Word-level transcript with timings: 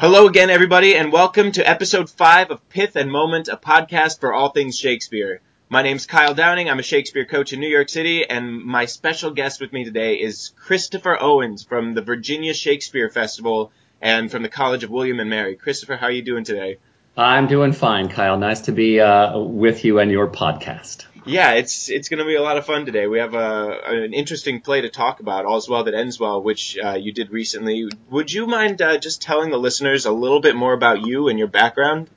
Hello 0.00 0.28
again, 0.28 0.48
everybody, 0.48 0.94
and 0.94 1.10
welcome 1.10 1.50
to 1.50 1.68
episode 1.68 2.08
five 2.08 2.52
of 2.52 2.68
Pith 2.68 2.94
and 2.94 3.10
Moment, 3.10 3.48
a 3.48 3.56
podcast 3.56 4.20
for 4.20 4.32
all 4.32 4.50
things 4.50 4.78
Shakespeare. 4.78 5.40
My 5.68 5.82
name's 5.82 6.06
Kyle 6.06 6.34
Downing. 6.34 6.70
I'm 6.70 6.78
a 6.78 6.84
Shakespeare 6.84 7.24
coach 7.24 7.52
in 7.52 7.58
New 7.58 7.68
York 7.68 7.88
City, 7.88 8.24
and 8.24 8.62
my 8.64 8.84
special 8.84 9.32
guest 9.32 9.60
with 9.60 9.72
me 9.72 9.82
today 9.82 10.14
is 10.14 10.52
Christopher 10.56 11.20
Owens 11.20 11.64
from 11.64 11.94
the 11.94 12.00
Virginia 12.00 12.54
Shakespeare 12.54 13.10
Festival 13.10 13.72
and 14.00 14.30
from 14.30 14.44
the 14.44 14.48
College 14.48 14.84
of 14.84 14.90
William 14.90 15.18
and 15.18 15.30
Mary. 15.30 15.56
Christopher, 15.56 15.96
how 15.96 16.06
are 16.06 16.12
you 16.12 16.22
doing 16.22 16.44
today? 16.44 16.78
I'm 17.16 17.48
doing 17.48 17.72
fine, 17.72 18.08
Kyle. 18.08 18.38
Nice 18.38 18.60
to 18.62 18.72
be 18.72 19.00
uh, 19.00 19.36
with 19.36 19.84
you 19.84 19.98
and 19.98 20.12
your 20.12 20.28
podcast. 20.28 21.06
Yeah, 21.28 21.52
it's 21.52 21.90
it's 21.90 22.08
going 22.08 22.20
to 22.20 22.24
be 22.24 22.36
a 22.36 22.42
lot 22.42 22.56
of 22.56 22.64
fun 22.64 22.86
today. 22.86 23.06
We 23.06 23.18
have 23.18 23.34
a, 23.34 23.80
an 23.84 24.14
interesting 24.14 24.62
play 24.62 24.80
to 24.80 24.88
talk 24.88 25.20
about, 25.20 25.44
All's 25.44 25.68
Well 25.68 25.84
That 25.84 25.94
Ends 25.94 26.18
Well, 26.18 26.42
which 26.42 26.78
uh, 26.82 26.94
you 26.94 27.12
did 27.12 27.30
recently. 27.30 27.90
Would 28.08 28.32
you 28.32 28.46
mind 28.46 28.80
uh, 28.80 28.96
just 28.96 29.20
telling 29.20 29.50
the 29.50 29.58
listeners 29.58 30.06
a 30.06 30.12
little 30.12 30.40
bit 30.40 30.56
more 30.56 30.72
about 30.72 31.02
you 31.02 31.28
and 31.28 31.38
your 31.38 31.48
background? 31.48 32.08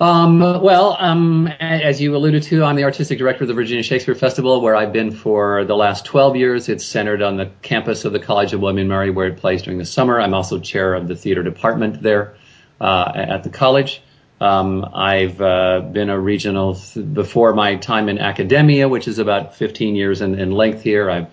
Um, 0.00 0.40
well, 0.40 0.96
um, 0.98 1.46
as 1.60 2.00
you 2.00 2.16
alluded 2.16 2.42
to, 2.44 2.64
I'm 2.64 2.74
the 2.74 2.84
artistic 2.84 3.18
director 3.18 3.44
of 3.44 3.48
the 3.48 3.54
Virginia 3.54 3.84
Shakespeare 3.84 4.16
Festival, 4.16 4.60
where 4.60 4.74
I've 4.74 4.92
been 4.92 5.12
for 5.12 5.64
the 5.64 5.76
last 5.76 6.04
12 6.04 6.36
years. 6.36 6.68
It's 6.68 6.84
centered 6.84 7.22
on 7.22 7.36
the 7.36 7.50
campus 7.62 8.04
of 8.04 8.12
the 8.12 8.18
College 8.18 8.52
of 8.52 8.60
William 8.60 8.78
and 8.78 8.88
Mary, 8.88 9.10
where 9.10 9.28
it 9.28 9.38
plays 9.38 9.62
during 9.62 9.78
the 9.78 9.86
summer. 9.86 10.20
I'm 10.20 10.34
also 10.34 10.58
chair 10.58 10.94
of 10.94 11.06
the 11.06 11.16
theater 11.16 11.44
department 11.44 12.02
there 12.02 12.34
uh, 12.80 13.12
at 13.14 13.44
the 13.44 13.50
college. 13.50 14.02
Um, 14.40 14.84
I've 14.92 15.40
uh, 15.40 15.80
been 15.80 16.10
a 16.10 16.18
regional 16.18 16.74
th- 16.74 17.14
before 17.14 17.54
my 17.54 17.76
time 17.76 18.08
in 18.08 18.18
academia, 18.18 18.88
which 18.88 19.08
is 19.08 19.18
about 19.18 19.54
15 19.56 19.96
years 19.96 20.20
in, 20.20 20.38
in 20.38 20.50
length 20.50 20.82
here. 20.82 21.10
I've 21.10 21.28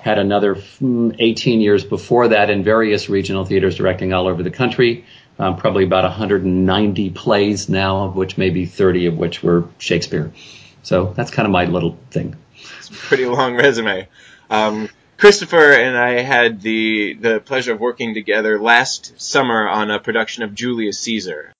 had 0.00 0.18
another 0.18 0.56
mm, 0.56 1.14
18 1.18 1.60
years 1.60 1.84
before 1.84 2.28
that 2.28 2.50
in 2.50 2.64
various 2.64 3.08
regional 3.08 3.44
theaters 3.44 3.76
directing 3.76 4.12
all 4.12 4.26
over 4.26 4.42
the 4.42 4.50
country. 4.50 5.04
Um, 5.38 5.56
probably 5.56 5.84
about 5.84 6.02
190 6.02 7.10
plays 7.10 7.68
now, 7.68 8.04
of 8.06 8.16
which 8.16 8.36
maybe 8.36 8.66
30 8.66 9.06
of 9.06 9.16
which 9.16 9.40
were 9.40 9.68
Shakespeare. 9.78 10.32
So 10.82 11.12
that's 11.14 11.30
kind 11.30 11.46
of 11.46 11.52
my 11.52 11.66
little 11.66 11.96
thing. 12.10 12.34
It's 12.78 12.88
a 12.88 12.92
pretty 12.92 13.26
long 13.26 13.54
resume. 13.54 14.08
Um, 14.50 14.88
Christopher 15.16 15.72
and 15.72 15.96
I 15.96 16.20
had 16.22 16.60
the 16.60 17.14
the 17.14 17.40
pleasure 17.40 17.72
of 17.72 17.80
working 17.80 18.14
together 18.14 18.60
last 18.60 19.20
summer 19.20 19.68
on 19.68 19.90
a 19.90 20.00
production 20.00 20.42
of 20.42 20.54
Julius 20.54 20.98
Caesar. 21.00 21.52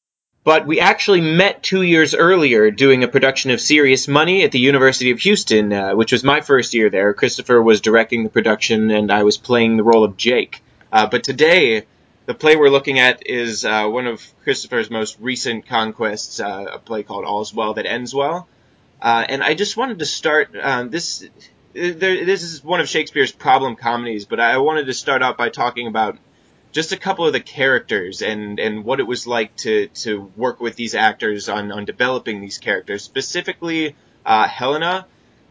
But 0.49 0.67
we 0.67 0.81
actually 0.81 1.21
met 1.21 1.63
two 1.63 1.83
years 1.83 2.15
earlier 2.15 2.71
doing 2.71 3.05
a 3.05 3.09
production 3.09 3.51
of 3.51 3.61
Serious 3.61 4.09
Money 4.09 4.45
at 4.45 4.51
the 4.51 4.59
University 4.59 5.11
of 5.11 5.19
Houston, 5.19 5.71
uh, 5.75 5.95
which 5.95 6.11
was 6.11 6.25
my 6.25 6.41
first 6.41 6.73
year 6.73 6.89
there. 6.89 7.13
Christopher 7.13 7.63
was 7.63 7.83
directing 7.83 8.25
the 8.25 8.31
production, 8.31 8.91
and 8.91 9.13
I 9.13 9.25
was 9.25 9.37
playing 9.37 9.77
the 9.77 9.83
role 9.83 10.05
of 10.05 10.17
Jake. 10.17 10.63
Uh, 10.91 11.07
but 11.07 11.23
today, 11.23 11.85
the 12.25 12.33
play 12.33 12.57
we're 12.57 12.71
looking 12.71 12.99
at 12.99 13.27
is 13.27 13.67
uh, 13.67 13.89
one 13.89 14.07
of 14.07 14.27
Christopher's 14.43 14.91
most 14.91 15.19
recent 15.21 15.67
conquests, 15.67 16.41
uh, 16.41 16.65
a 16.73 16.79
play 16.79 17.03
called 17.03 17.27
All's 17.27 17.53
Well 17.53 17.75
That 17.75 17.85
Ends 17.85 18.15
Well. 18.15 18.49
Uh, 19.03 19.27
and 19.29 19.43
I 19.43 19.53
just 19.53 19.77
wanted 19.77 19.99
to 19.99 20.07
start 20.07 20.57
um, 20.59 20.89
this. 20.89 21.29
There, 21.75 22.25
this 22.25 22.43
is 22.43 22.65
one 22.65 22.81
of 22.81 22.89
Shakespeare's 22.89 23.33
problem 23.33 23.77
comedies, 23.77 24.25
but 24.25 24.41
I 24.41 24.57
wanted 24.57 24.87
to 24.87 24.95
start 24.95 25.21
out 25.23 25.37
by 25.37 25.51
talking 25.51 25.89
about 25.89 26.17
just 26.73 26.93
a 26.93 26.97
couple 26.97 27.27
of 27.27 27.33
the 27.33 27.41
characters 27.41 28.23
and, 28.23 28.59
and 28.61 28.85
what 28.85 29.01
it 29.01 29.07
was 29.07 29.27
like 29.27 29.57
to, 29.57 29.89
to 29.89 30.31
work 30.37 30.61
with 30.61 30.77
these 30.77 30.95
actors 30.95 31.49
on, 31.49 31.73
on 31.73 31.85
developing 31.85 32.41
these 32.41 32.59
characters. 32.59 33.03
Specifically, 33.03 33.97
uh, 34.25 34.47
Helena, 34.47 35.07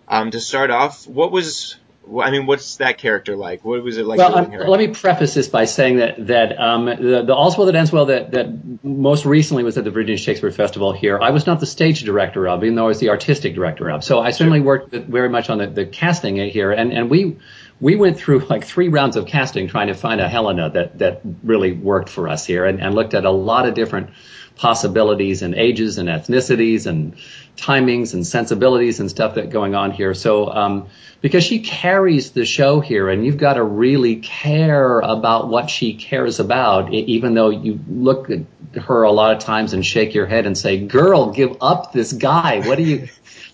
um, 0.08 0.32
to 0.32 0.40
start 0.40 0.70
off, 0.70 1.08
what 1.08 1.32
was, 1.32 1.76
I 2.22 2.32
mean, 2.32 2.46
what's 2.46 2.78
that 2.78 3.00
character 3.00 3.36
like? 3.36 3.66
What 3.66 3.84
was 3.84 3.98
it 3.98 4.06
like? 4.06 4.20
Well, 4.20 4.38
um, 4.38 4.52
let 4.52 4.80
me 4.80 4.88
preface 4.88 5.34
this 5.34 5.50
by 5.50 5.66
saying 5.66 5.98
that 5.98 6.28
that 6.28 6.58
um, 6.58 6.86
the, 6.86 7.24
the 7.26 7.36
All's 7.36 7.58
Well 7.58 7.66
That 7.66 7.76
Ends 7.76 7.92
Well 7.92 8.06
that 8.06 8.32
that 8.32 8.48
most 8.82 9.26
recently 9.26 9.64
was 9.64 9.78
at 9.78 9.84
the 9.84 9.92
Virginia 9.92 10.18
Shakespeare 10.18 10.52
Festival 10.52 10.94
here. 10.94 11.20
I 11.22 11.32
was 11.32 11.46
not 11.46 11.60
the 11.60 11.66
stage 11.66 12.04
director 12.04 12.48
of, 12.48 12.64
even 12.64 12.76
though 12.76 12.86
I 12.86 12.88
was 12.88 13.00
the 13.00 13.10
artistic 13.10 13.56
director 13.56 13.90
of. 13.90 14.06
So 14.06 14.20
I 14.20 14.32
certainly 14.32 14.62
worked 14.62 14.94
very 14.94 15.28
much 15.28 15.50
on 15.50 15.58
the, 15.58 15.68
the 15.68 15.86
casting 15.86 16.38
here, 16.38 16.72
and 16.72 16.94
and 16.94 17.10
we 17.10 17.38
we 17.80 17.96
went 17.96 18.18
through 18.18 18.40
like 18.40 18.66
three 18.66 18.88
rounds 18.88 19.16
of 19.16 19.28
casting 19.28 19.68
trying 19.68 19.88
to 19.88 19.94
find 19.94 20.20
a 20.20 20.28
Helena 20.28 20.70
that 20.72 20.98
that 21.00 21.22
really 21.44 21.72
worked 21.74 22.10
for 22.10 22.28
us 22.28 22.46
here, 22.46 22.66
and, 22.66 22.82
and 22.82 22.96
looked 22.96 23.14
at 23.14 23.26
a 23.26 23.32
lot 23.32 23.68
of 23.68 23.74
different 23.74 24.10
possibilities 24.56 25.44
and 25.44 25.54
ages 25.54 26.00
and 26.00 26.10
ethnicities 26.10 26.88
and 26.88 27.16
timings 27.56 28.14
and 28.14 28.26
sensibilities 28.26 29.00
and 29.00 29.10
stuff 29.10 29.36
that 29.36 29.52
going 29.52 29.76
on 29.76 29.92
here. 29.92 30.16
So 30.16 30.50
um, 30.50 30.88
because 31.22 31.44
she 31.44 31.60
carries 31.60 32.32
the 32.32 32.46
show 32.46 32.80
here, 32.80 33.10
and 33.10 33.26
you've 33.26 33.38
got 33.38 33.54
to 33.54 33.64
really 33.64 34.18
care 34.18 35.00
about 35.00 35.50
what 35.50 35.70
she 35.70 35.94
cares 35.94 36.40
about, 36.40 36.92
even 36.94 37.34
though 37.34 37.50
you 37.50 37.80
look 37.88 38.30
at 38.30 38.42
her 38.82 39.04
a 39.04 39.12
lot 39.12 39.36
of 39.36 39.44
times 39.44 39.74
and 39.74 39.86
shake 39.86 40.14
your 40.14 40.26
head 40.26 40.46
and 40.46 40.58
say, 40.58 40.80
"Girl, 40.80 41.32
give 41.32 41.58
up 41.62 41.94
this 41.94 42.14
guy. 42.14 42.68
What 42.68 42.78
do 42.78 42.84
you?" 42.84 43.08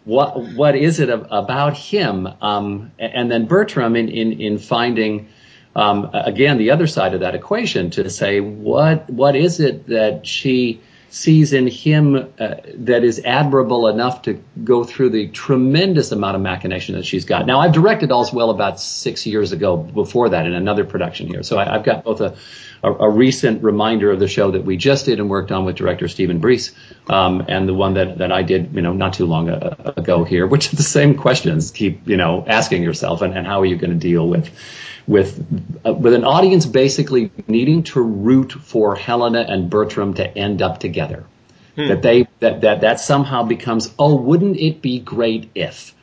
What 0.05 0.53
what 0.53 0.75
is 0.75 0.99
it 0.99 1.09
about 1.09 1.77
him? 1.77 2.27
Um, 2.41 2.91
and 2.99 3.31
then 3.31 3.45
Bertram 3.45 3.95
in 3.95 4.09
in, 4.09 4.41
in 4.41 4.57
finding 4.57 5.29
um, 5.75 6.09
again 6.13 6.57
the 6.57 6.71
other 6.71 6.87
side 6.87 7.13
of 7.13 7.21
that 7.21 7.35
equation 7.35 7.89
to 7.91 8.09
say 8.09 8.39
what 8.39 9.09
what 9.09 9.35
is 9.35 9.59
it 9.59 9.87
that 9.87 10.27
she 10.27 10.81
sees 11.13 11.53
in 11.53 11.67
him 11.67 12.15
uh, 12.15 12.55
that 12.73 13.03
is 13.03 13.21
admirable 13.23 13.87
enough 13.87 14.23
to 14.23 14.41
go 14.63 14.83
through 14.83 15.11
the 15.11 15.27
tremendous 15.27 16.11
amount 16.11 16.35
of 16.35 16.41
machination 16.41 16.95
that 16.95 17.05
she's 17.05 17.23
got. 17.23 17.45
Now, 17.45 17.59
I've 17.59 17.71
directed 17.71 18.11
All's 18.11 18.33
Well 18.33 18.49
about 18.49 18.79
six 18.79 19.27
years 19.27 19.51
ago 19.51 19.77
before 19.77 20.29
that 20.29 20.47
in 20.47 20.55
another 20.55 20.85
production 20.85 21.27
here. 21.27 21.43
So 21.43 21.59
I, 21.59 21.65
have 21.65 21.83
got 21.83 22.03
both 22.03 22.19
a, 22.19 22.35
a, 22.81 22.91
a, 22.91 23.09
recent 23.11 23.61
reminder 23.61 24.09
of 24.09 24.19
the 24.19 24.27
show 24.27 24.49
that 24.51 24.65
we 24.65 24.75
just 24.75 25.05
did 25.05 25.19
and 25.19 25.29
worked 25.29 25.51
on 25.51 25.65
with 25.65 25.75
director 25.75 26.07
Stephen 26.07 26.41
Brees 26.41 26.71
um, 27.11 27.45
and 27.47 27.69
the 27.69 27.75
one 27.75 27.93
that, 27.93 28.17
that 28.17 28.31
I 28.31 28.41
did, 28.41 28.73
you 28.73 28.81
know, 28.81 28.93
not 28.93 29.13
too 29.13 29.27
long 29.27 29.49
ago 29.49 30.23
here, 30.23 30.47
which 30.47 30.73
are 30.73 30.77
the 30.77 30.81
same 30.81 31.15
questions 31.15 31.69
keep, 31.69 32.07
you 32.07 32.17
know, 32.17 32.43
asking 32.47 32.81
yourself 32.81 33.21
and, 33.21 33.37
and 33.37 33.45
how 33.45 33.61
are 33.61 33.65
you 33.65 33.75
going 33.75 33.91
to 33.91 33.99
deal 33.99 34.27
with 34.27 34.49
with 35.07 35.39
uh, 35.85 35.93
with 35.93 36.13
an 36.13 36.23
audience 36.23 36.65
basically 36.65 37.31
needing 37.47 37.83
to 37.83 38.01
root 38.01 38.51
for 38.53 38.95
Helena 38.95 39.45
and 39.47 39.69
Bertram 39.69 40.13
to 40.15 40.37
end 40.37 40.61
up 40.61 40.79
together. 40.79 41.25
Hmm. 41.75 41.87
That 41.87 42.01
they 42.01 42.27
that, 42.39 42.61
that 42.61 42.81
that 42.81 42.99
somehow 42.99 43.43
becomes 43.43 43.93
oh 43.97 44.15
wouldn't 44.15 44.57
it 44.57 44.81
be 44.81 44.99
great 44.99 45.49
if 45.55 45.93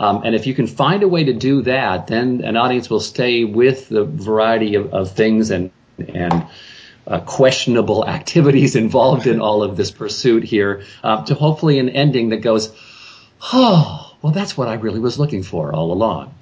um, 0.00 0.22
and 0.24 0.34
if 0.34 0.46
you 0.46 0.54
can 0.54 0.66
find 0.66 1.02
a 1.02 1.08
way 1.08 1.24
to 1.24 1.32
do 1.32 1.62
that, 1.62 2.06
then 2.06 2.42
an 2.42 2.56
audience 2.56 2.88
will 2.88 3.00
stay 3.00 3.44
with 3.44 3.88
the 3.88 4.04
variety 4.04 4.76
of, 4.76 4.94
of 4.94 5.12
things 5.12 5.50
and 5.50 5.70
and 5.98 6.46
uh, 7.06 7.20
questionable 7.20 8.06
activities 8.06 8.76
involved 8.84 9.26
in 9.26 9.40
all 9.40 9.62
of 9.62 9.76
this 9.76 9.90
pursuit 9.90 10.44
here 10.44 10.84
uh, 11.02 11.24
to 11.24 11.34
hopefully 11.34 11.78
an 11.78 11.88
ending 11.88 12.28
that 12.28 12.38
goes, 12.38 12.72
oh, 13.52 14.14
well, 14.22 14.32
that's 14.32 14.56
what 14.56 14.68
I 14.68 14.74
really 14.74 15.00
was 15.00 15.18
looking 15.18 15.42
for 15.42 15.72
all 15.74 15.92
along. 15.92 16.34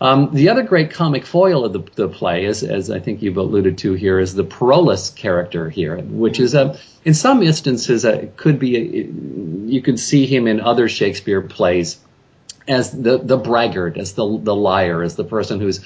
Um, 0.00 0.30
the 0.32 0.48
other 0.48 0.62
great 0.62 0.90
comic 0.90 1.24
foil 1.24 1.64
of 1.64 1.72
the, 1.72 1.82
the 1.94 2.08
play, 2.08 2.44
is, 2.44 2.62
as 2.62 2.90
I 2.90 2.98
think 2.98 3.22
you've 3.22 3.36
alluded 3.36 3.78
to 3.78 3.92
here, 3.94 4.18
is 4.18 4.34
the 4.34 4.44
Parolles 4.44 5.14
character 5.14 5.70
here, 5.70 5.98
which 5.98 6.40
is 6.40 6.54
a, 6.54 6.78
in 7.04 7.14
some 7.14 7.42
instances, 7.42 8.04
a, 8.04 8.26
could 8.36 8.58
be, 8.58 8.76
a, 8.76 9.70
you 9.70 9.82
could 9.82 9.98
see 9.98 10.26
him 10.26 10.48
in 10.48 10.60
other 10.60 10.88
Shakespeare 10.88 11.40
plays 11.40 11.98
as 12.66 12.90
the, 12.90 13.18
the 13.18 13.36
braggart, 13.36 13.96
as 13.96 14.14
the, 14.14 14.38
the 14.42 14.54
liar, 14.54 15.02
as 15.02 15.16
the 15.16 15.24
person 15.24 15.60
who's, 15.60 15.80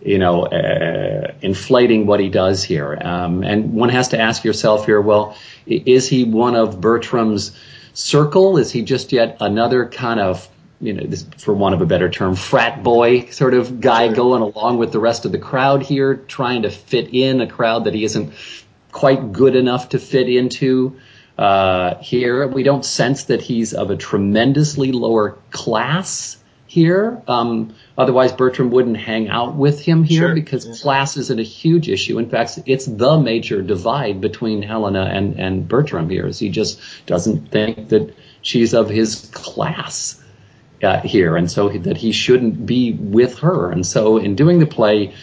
you 0.00 0.18
know, 0.18 0.46
uh, 0.46 1.32
inflating 1.40 2.06
what 2.06 2.20
he 2.20 2.28
does 2.28 2.62
here. 2.62 2.98
Um, 3.00 3.42
and 3.42 3.72
one 3.72 3.88
has 3.88 4.08
to 4.08 4.20
ask 4.20 4.44
yourself 4.44 4.86
here, 4.86 5.00
well, 5.00 5.36
is 5.66 6.08
he 6.08 6.24
one 6.24 6.54
of 6.54 6.80
Bertram's 6.80 7.56
circle? 7.94 8.58
Is 8.58 8.70
he 8.70 8.82
just 8.82 9.12
yet 9.12 9.38
another 9.40 9.88
kind 9.88 10.20
of 10.20 10.48
you 10.80 10.92
know, 10.92 11.06
this, 11.06 11.26
for 11.38 11.54
want 11.54 11.74
of 11.74 11.80
a 11.80 11.86
better 11.86 12.08
term, 12.08 12.36
frat 12.36 12.82
boy 12.82 13.26
sort 13.26 13.54
of 13.54 13.80
guy 13.80 14.12
going 14.12 14.42
along 14.42 14.78
with 14.78 14.92
the 14.92 15.00
rest 15.00 15.24
of 15.24 15.32
the 15.32 15.38
crowd 15.38 15.82
here, 15.82 16.14
trying 16.14 16.62
to 16.62 16.70
fit 16.70 17.14
in 17.14 17.40
a 17.40 17.46
crowd 17.46 17.84
that 17.84 17.94
he 17.94 18.04
isn't 18.04 18.34
quite 18.92 19.32
good 19.32 19.56
enough 19.56 19.90
to 19.90 19.98
fit 19.98 20.28
into. 20.28 20.98
Uh, 21.38 21.96
here, 21.96 22.46
we 22.46 22.62
don't 22.62 22.84
sense 22.84 23.24
that 23.24 23.42
he's 23.42 23.74
of 23.74 23.90
a 23.90 23.96
tremendously 23.96 24.92
lower 24.92 25.38
class 25.50 26.38
here. 26.66 27.22
Um, 27.28 27.74
otherwise, 27.96 28.32
Bertram 28.32 28.70
wouldn't 28.70 28.96
hang 28.96 29.28
out 29.28 29.54
with 29.54 29.80
him 29.80 30.02
here 30.02 30.28
sure. 30.28 30.34
because 30.34 30.66
yeah. 30.66 30.74
class 30.80 31.16
isn't 31.16 31.38
a 31.38 31.42
huge 31.42 31.88
issue. 31.88 32.18
In 32.18 32.28
fact, 32.28 32.58
it's 32.66 32.86
the 32.86 33.18
major 33.18 33.62
divide 33.62 34.20
between 34.20 34.62
Helena 34.62 35.04
and, 35.04 35.38
and 35.38 35.68
Bertram 35.68 36.08
here. 36.08 36.26
Is 36.26 36.38
he 36.38 36.48
just 36.48 36.80
doesn't 37.06 37.50
think 37.50 37.90
that 37.90 38.14
she's 38.42 38.74
of 38.74 38.88
his 38.88 39.28
class 39.32 40.22
uh, 40.82 41.00
here, 41.00 41.36
and 41.36 41.50
so 41.50 41.68
that 41.68 41.96
he 41.96 42.12
shouldn't 42.12 42.66
be 42.66 42.92
with 42.92 43.38
her. 43.40 43.70
And 43.70 43.84
so, 43.86 44.18
in 44.18 44.36
doing 44.36 44.58
the 44.58 44.66
play, 44.66 45.14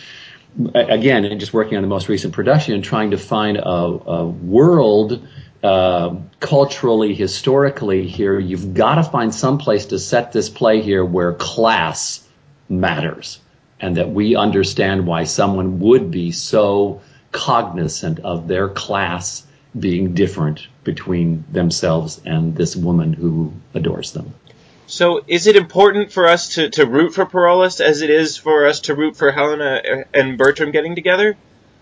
again, 0.74 1.26
and 1.26 1.40
just 1.40 1.54
working 1.54 1.78
on 1.78 1.84
the 1.84 1.90
most 1.90 2.10
recent 2.10 2.34
production 2.34 2.74
and 2.74 2.84
trying 2.84 3.12
to 3.12 3.18
find 3.18 3.58
a, 3.58 3.62
a 3.64 4.26
world 4.26 5.28
uh, 5.64 6.16
culturally, 6.40 7.14
historically 7.14 8.08
here, 8.08 8.38
you've 8.40 8.74
got 8.74 8.96
to 8.96 9.04
find 9.04 9.34
some 9.34 9.58
place 9.58 9.88
to 9.88 10.00
set 10.00 10.32
this 10.32 10.50
play 10.50 10.82
here 10.82 11.06
where 11.06 11.34
class 11.34 12.28
matters 12.68 13.40
and 13.80 13.98
that 13.98 14.10
we 14.10 14.36
understand 14.36 15.08
why 15.08 15.24
someone 15.24 15.80
would 15.80 16.12
be 16.12 16.32
so 16.32 17.02
cognizant 17.32 18.20
of 18.20 18.48
their 18.48 18.70
class 18.70 19.46
being 19.78 20.14
different 20.14 20.68
between 20.84 21.44
themselves 21.52 22.22
and 22.26 22.56
this 22.56 22.76
woman 22.76 23.14
who 23.14 23.52
adores 23.74 24.12
them. 24.12 24.34
So, 24.94 25.24
is 25.28 25.48
it 25.48 25.56
important 25.56 26.12
for 26.12 26.28
us 26.28 26.50
to, 26.50 26.70
to 26.70 26.86
root 26.86 27.16
for 27.16 27.26
Parolles 27.26 27.82
as 27.82 28.04
it 28.04 28.12
is 28.12 28.38
for 28.38 28.68
us 28.68 28.82
to 28.82 28.94
root 28.94 29.18
for 29.18 29.32
Helena 29.32 29.82
and 30.14 30.38
Bertram 30.38 30.70
getting 30.70 30.94
together? 30.94 31.36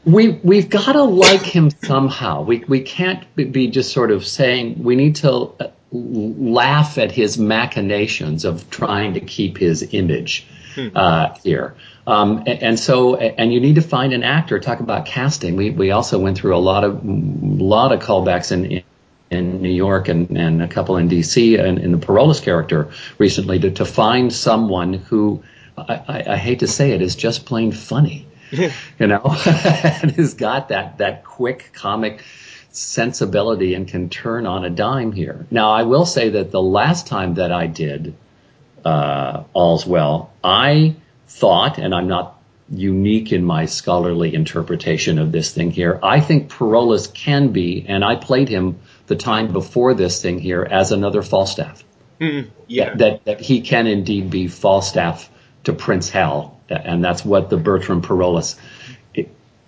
We 0.06 0.30
we've 0.30 0.69
got 0.69 0.94
to 0.94 1.04
like 1.04 1.42
him 1.42 1.72
somehow. 1.84 2.44
We 2.44 2.63
we 2.69 2.80
can't 2.81 3.24
be 3.36 3.68
just 3.68 3.92
sort 3.92 4.12
of 4.12 4.25
saying 4.25 4.81
we 4.81 4.96
need 4.96 5.18
to 5.18 5.30
uh, 5.30 5.68
laugh 5.92 6.98
at 6.98 7.12
his 7.12 7.38
machinations 7.38 8.46
of 8.46 8.69
trying 8.69 9.16
to 9.16 9.19
keep 9.19 9.58
his 9.58 9.90
image 9.92 10.48
hmm. 10.74 10.88
uh, 10.96 11.36
here. 11.44 11.75
Um, 12.08 12.40
and, 12.48 12.63
and, 12.63 12.80
so, 12.80 13.16
and 13.16 13.54
you 13.54 13.60
need 13.60 13.75
to 13.75 13.81
find 13.81 14.12
an 14.12 14.24
actor. 14.24 14.60
Talk 14.60 14.80
about 14.80 15.06
casting. 15.06 15.58
We 15.58 15.69
we 15.69 15.92
also 15.92 16.18
went 16.18 16.38
through 16.38 16.56
a 16.56 16.63
lot 16.63 16.86
of 16.86 17.06
lot 17.06 17.92
of 17.92 18.00
callbacks 18.00 18.54
in, 18.54 18.84
in 19.31 19.62
New 19.62 19.72
York 19.72 20.10
and, 20.10 20.38
and 20.38 20.62
a 20.62 20.68
couple 20.68 20.98
in 20.98 21.10
DC 21.10 21.60
and 21.60 21.80
in 21.80 21.94
the 21.94 21.98
Parolles 21.98 22.42
character 22.42 22.92
recently 23.18 23.60
to, 23.60 23.72
to 23.72 23.86
find 23.86 24.31
someone 24.31 24.94
who 24.94 25.42
I, 25.78 26.04
I, 26.07 26.33
I 26.33 26.38
hate 26.38 26.60
to 26.60 26.68
say 26.68 26.92
it 26.92 27.01
is 27.01 27.16
just 27.16 27.45
plain 27.45 27.72
funny. 27.72 28.28
you 28.51 29.07
know, 29.07 29.22
and 29.45 30.12
has 30.12 30.33
got 30.33 30.69
that 30.69 30.98
that 30.98 31.24
quick 31.24 31.72
comic 31.74 32.22
sensibility 32.72 33.74
and 33.74 33.88
can 33.88 34.10
turn 34.10 34.45
on 34.45 34.66
a 34.66 34.69
dime 34.69 35.13
here. 35.13 35.48
Now, 35.50 35.72
I 35.72 35.84
will 35.84 36.06
say 36.06 36.30
that 36.30 36.51
the 36.51 36.62
last 36.62 37.07
time 37.07 37.36
that 37.36 37.51
I 37.51 37.68
did 37.68 38.13
uh, 38.84 39.44
All's 39.54 39.86
Well, 39.86 40.31
I 40.44 40.95
thought, 41.27 41.77
and 41.77 41.95
I'm 41.95 42.07
not 42.07 42.42
unique 42.69 43.31
in 43.31 43.44
my 43.44 43.66
scholarly 43.66 44.34
interpretation 44.34 45.19
of 45.19 45.31
this 45.31 45.54
thing 45.54 45.72
here. 45.72 46.00
I 46.01 46.19
think 46.19 46.50
Parolles 46.50 47.13
can 47.13 47.50
be, 47.50 47.86
and 47.88 48.04
I 48.04 48.16
played 48.16 48.50
him 48.50 48.80
the 49.12 49.18
time 49.18 49.52
before 49.52 49.94
this 49.94 50.22
thing 50.22 50.40
here 50.40 50.63
as 50.63 50.94
another 50.94 51.22
Falstaff. 51.22 51.84
Mm, 52.22 52.50
yeah. 52.68 52.96
That, 52.96 53.25
that, 53.25 53.42
he 53.42 53.60
can 53.60 53.86
indeed 53.86 54.30
be 54.30 54.48
Falstaff 54.48 55.30
to 55.66 55.74
Prince 55.74 56.10
Hal, 56.10 56.58
and 56.69 57.04
that's 57.04 57.25
what 57.25 57.50
the 57.50 57.58
Bertram 57.58 58.02
Parolles 58.02 58.56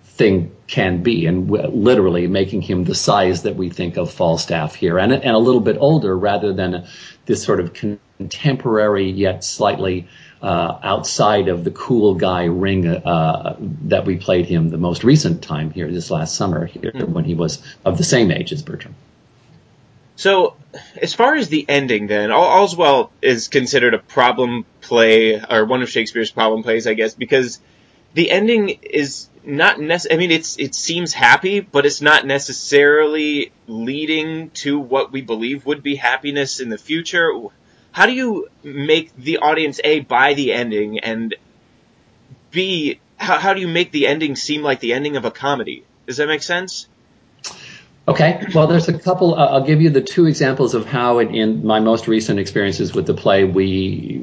thing 0.06 0.56
can 0.68 1.04
be, 1.04 1.26
and 1.26 1.52
literally 1.52 2.28
making 2.28 2.62
him 2.62 2.86
the 2.86 2.96
size 2.96 3.44
that 3.44 3.58
we 3.58 3.70
think 3.70 3.98
of 3.98 4.12
Falstaff 4.12 4.76
here, 4.76 4.98
and, 4.98 5.12
and 5.12 5.36
a 5.36 5.40
little 5.40 5.60
bit 5.60 5.76
older 5.78 6.18
rather 6.18 6.54
than 6.54 6.88
this 7.26 7.44
sort 7.44 7.60
of 7.60 7.74
contemporary 7.74 9.12
yet 9.12 9.44
slightly 9.44 10.08
uh, 10.42 10.80
outside 10.84 11.50
of 11.50 11.66
the 11.66 11.72
cool 11.72 12.16
guy 12.16 12.46
ring 12.46 12.88
uh, 12.88 13.58
that 13.60 14.06
we 14.06 14.16
played 14.16 14.46
him 14.46 14.70
the 14.70 14.78
most 14.78 15.04
recent 15.04 15.44
time 15.44 15.72
here 15.72 15.92
this 15.92 16.10
last 16.10 16.36
summer 16.36 16.66
here 16.66 16.92
mm-hmm. 16.94 17.12
when 17.12 17.26
he 17.26 17.36
was 17.36 17.62
of 17.84 17.98
the 17.98 18.04
same 18.06 18.32
age 18.32 18.54
as 18.54 18.62
Bertram. 18.62 18.96
So, 20.16 20.56
as 21.02 21.14
far 21.14 21.36
as 21.36 21.50
the 21.50 21.66
ending, 21.68 22.08
then 22.08 22.32
All's 22.32 22.76
Well 22.76 23.12
is 23.22 23.48
considered 23.48 23.94
a 23.94 24.00
problem 24.00 24.66
play 24.82 25.42
or 25.42 25.66
one 25.66 25.82
of 25.82 25.90
Shakespeare's 25.90 26.32
problem 26.32 26.64
plays, 26.64 26.86
I 26.86 26.94
guess, 26.94 27.16
because 27.16 27.60
the 28.14 28.30
ending 28.30 28.70
is 28.70 29.28
not 29.44 29.78
nece- 29.78 30.08
I 30.12 30.18
mean, 30.18 30.32
it's 30.32 30.58
it 30.60 30.76
seems 30.76 31.14
happy, 31.14 31.60
but 31.60 31.86
it's 31.86 32.02
not 32.02 32.26
necessarily 32.26 33.52
leading 33.68 34.52
to 34.52 34.80
what 34.80 35.12
we 35.12 35.22
believe 35.22 35.66
would 35.66 35.82
be 35.82 35.96
happiness 35.96 36.60
in 36.60 36.70
the 36.70 36.78
future. 36.78 37.32
How 37.92 38.06
do 38.06 38.14
you 38.14 38.50
make 38.64 39.16
the 39.16 39.38
audience 39.38 39.80
a 39.84 40.00
buy 40.02 40.34
the 40.36 40.54
ending 40.54 41.00
and 41.00 41.36
b 42.52 43.00
how, 43.18 43.40
how 43.40 43.54
do 43.54 43.62
you 43.62 43.68
make 43.68 43.92
the 43.92 44.08
ending 44.08 44.36
seem 44.36 44.62
like 44.62 44.80
the 44.80 44.94
ending 44.94 45.16
of 45.16 45.26
a 45.26 45.32
comedy? 45.32 45.86
Does 46.08 46.18
that 46.18 46.28
make 46.28 46.44
sense? 46.44 46.88
Okay, 48.06 48.46
well, 48.54 48.68
there's 48.68 48.90
a 48.90 49.00
couple. 49.00 49.36
Uh, 49.36 49.46
I'll 49.46 49.64
give 49.64 49.82
you 49.82 49.90
the 49.90 50.02
two 50.02 50.26
examples 50.26 50.74
of 50.74 50.86
how, 50.86 51.20
in, 51.20 51.34
in, 51.34 51.66
my 51.66 51.80
most 51.80 52.06
recent 52.06 52.38
experiences 52.38 52.94
with 52.94 53.08
the 53.08 53.14
play, 53.14 53.46
we 53.46 54.20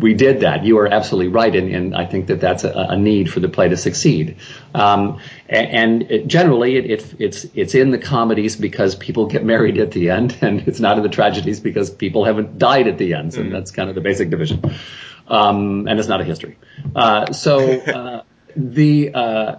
we 0.00 0.14
did 0.14 0.40
that. 0.40 0.64
You 0.64 0.78
are 0.78 0.88
absolutely 0.88 1.28
right, 1.28 1.54
and, 1.54 1.72
and 1.72 1.94
I 1.94 2.06
think 2.06 2.26
that 2.26 2.40
that's 2.40 2.64
a, 2.64 2.72
a, 2.72 2.96
need 2.96 3.32
for 3.32 3.38
the 3.38 3.48
play 3.48 3.68
to 3.68 3.76
succeed. 3.76 4.36
Um, 4.74 5.20
and, 5.48 5.68
and 5.68 6.10
it, 6.10 6.26
generally, 6.26 6.74
it, 6.76 6.90
it, 6.90 7.14
it's 7.20 7.46
it's 7.54 7.76
in 7.76 7.92
the 7.92 7.98
comedies 7.98 8.56
because 8.56 8.96
people 8.96 9.26
get 9.26 9.44
married 9.44 9.78
at 9.78 9.92
the 9.92 10.10
end, 10.10 10.36
and 10.40 10.66
it's 10.66 10.80
not 10.80 10.96
in 10.96 11.04
the 11.04 11.08
tragedies 11.08 11.60
because 11.60 11.88
people 11.88 12.24
haven't 12.24 12.58
died 12.58 12.88
at 12.88 12.98
the 12.98 13.14
ends, 13.14 13.36
and 13.36 13.50
mm. 13.50 13.52
that's 13.52 13.70
kind 13.70 13.88
of 13.88 13.94
the 13.94 14.00
basic 14.00 14.30
division. 14.30 14.60
Um, 15.28 15.86
and 15.86 16.00
it's 16.00 16.08
not 16.08 16.20
a 16.20 16.24
history. 16.24 16.58
Uh, 16.96 17.32
so 17.32 17.78
uh, 17.78 18.22
the 18.56 19.14
uh, 19.14 19.56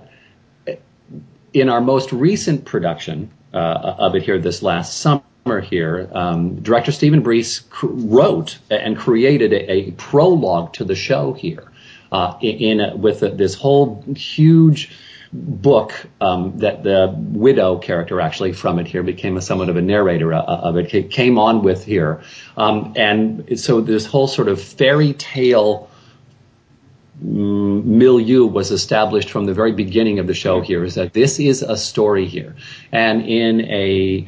in 1.54 1.70
our 1.70 1.80
most 1.80 2.12
recent 2.12 2.66
production 2.66 3.32
of 3.54 4.16
it 4.16 4.24
here 4.24 4.40
this 4.40 4.62
last 4.62 5.00
summer 5.00 5.24
here. 5.62 6.10
Um, 6.14 6.62
director 6.62 6.92
Stephen 6.92 7.24
Brees 7.24 7.68
cr- 7.70 7.88
wrote 7.88 8.60
and 8.70 8.98
created 8.98 9.54
a, 9.54 9.72
a, 9.72 9.92
prologue 9.92 10.74
to 10.74 10.84
the 10.84 10.96
show 10.96 11.34
here 11.34 11.72
uh, 12.12 12.38
in, 12.42 12.80
a, 12.80 12.96
with 12.96 13.20
this 13.20 13.56
whole 13.56 14.04
huge 14.16 14.92
book 15.34 15.94
um, 16.20 16.58
that 16.60 16.84
the 16.84 17.14
widow 17.18 17.78
character 17.78 18.20
actually 18.20 18.52
from 18.52 18.80
it 18.80 18.88
here 18.88 19.02
became 19.02 19.38
a 19.38 19.42
somewhat 19.42 19.70
of 19.70 19.78
a 19.78 19.82
narrator 19.82 20.34
uh, 20.34 20.42
of 20.42 20.76
it 20.76 21.10
came 21.10 21.40
on 21.40 21.64
with 21.64 21.86
here 21.86 22.22
um, 22.58 22.94
and 22.98 23.58
so 23.58 23.80
this 23.80 24.06
whole 24.06 24.28
sort 24.28 24.50
of 24.50 24.62
fairy 24.62 25.14
tale 25.14 25.90
milieu 27.22 28.46
was 28.46 28.72
established 28.72 29.30
from 29.30 29.46
the 29.46 29.54
very 29.54 29.72
beginning 29.72 30.20
of 30.20 30.28
the 30.28 30.34
show 30.34 30.62
here 30.62 30.84
is 30.84 30.96
that 30.96 31.14
this 31.14 31.40
is 31.40 31.62
a 31.62 31.78
story 31.78 32.26
here. 32.26 32.56
And 32.92 33.22
in 33.26 33.62
a 33.62 34.28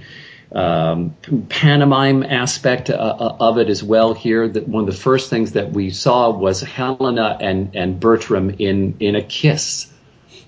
um, 0.52 1.16
pantomime 1.50 2.24
aspect 2.24 2.90
uh, 2.90 2.94
uh, 2.94 3.38
of 3.40 3.58
it 3.58 3.70
as 3.70 3.84
well 3.84 4.14
here, 4.14 4.48
that 4.48 4.68
one 4.68 4.88
of 4.88 4.94
the 4.94 5.02
first 5.02 5.30
things 5.30 5.54
that 5.54 5.72
we 5.72 5.90
saw 5.90 6.30
was 6.30 6.62
Helena 6.62 7.38
and, 7.42 7.76
and 7.76 8.00
Bertram 8.00 8.52
in, 8.60 8.96
in 9.00 9.16
a 9.16 9.24
kiss 9.24 9.93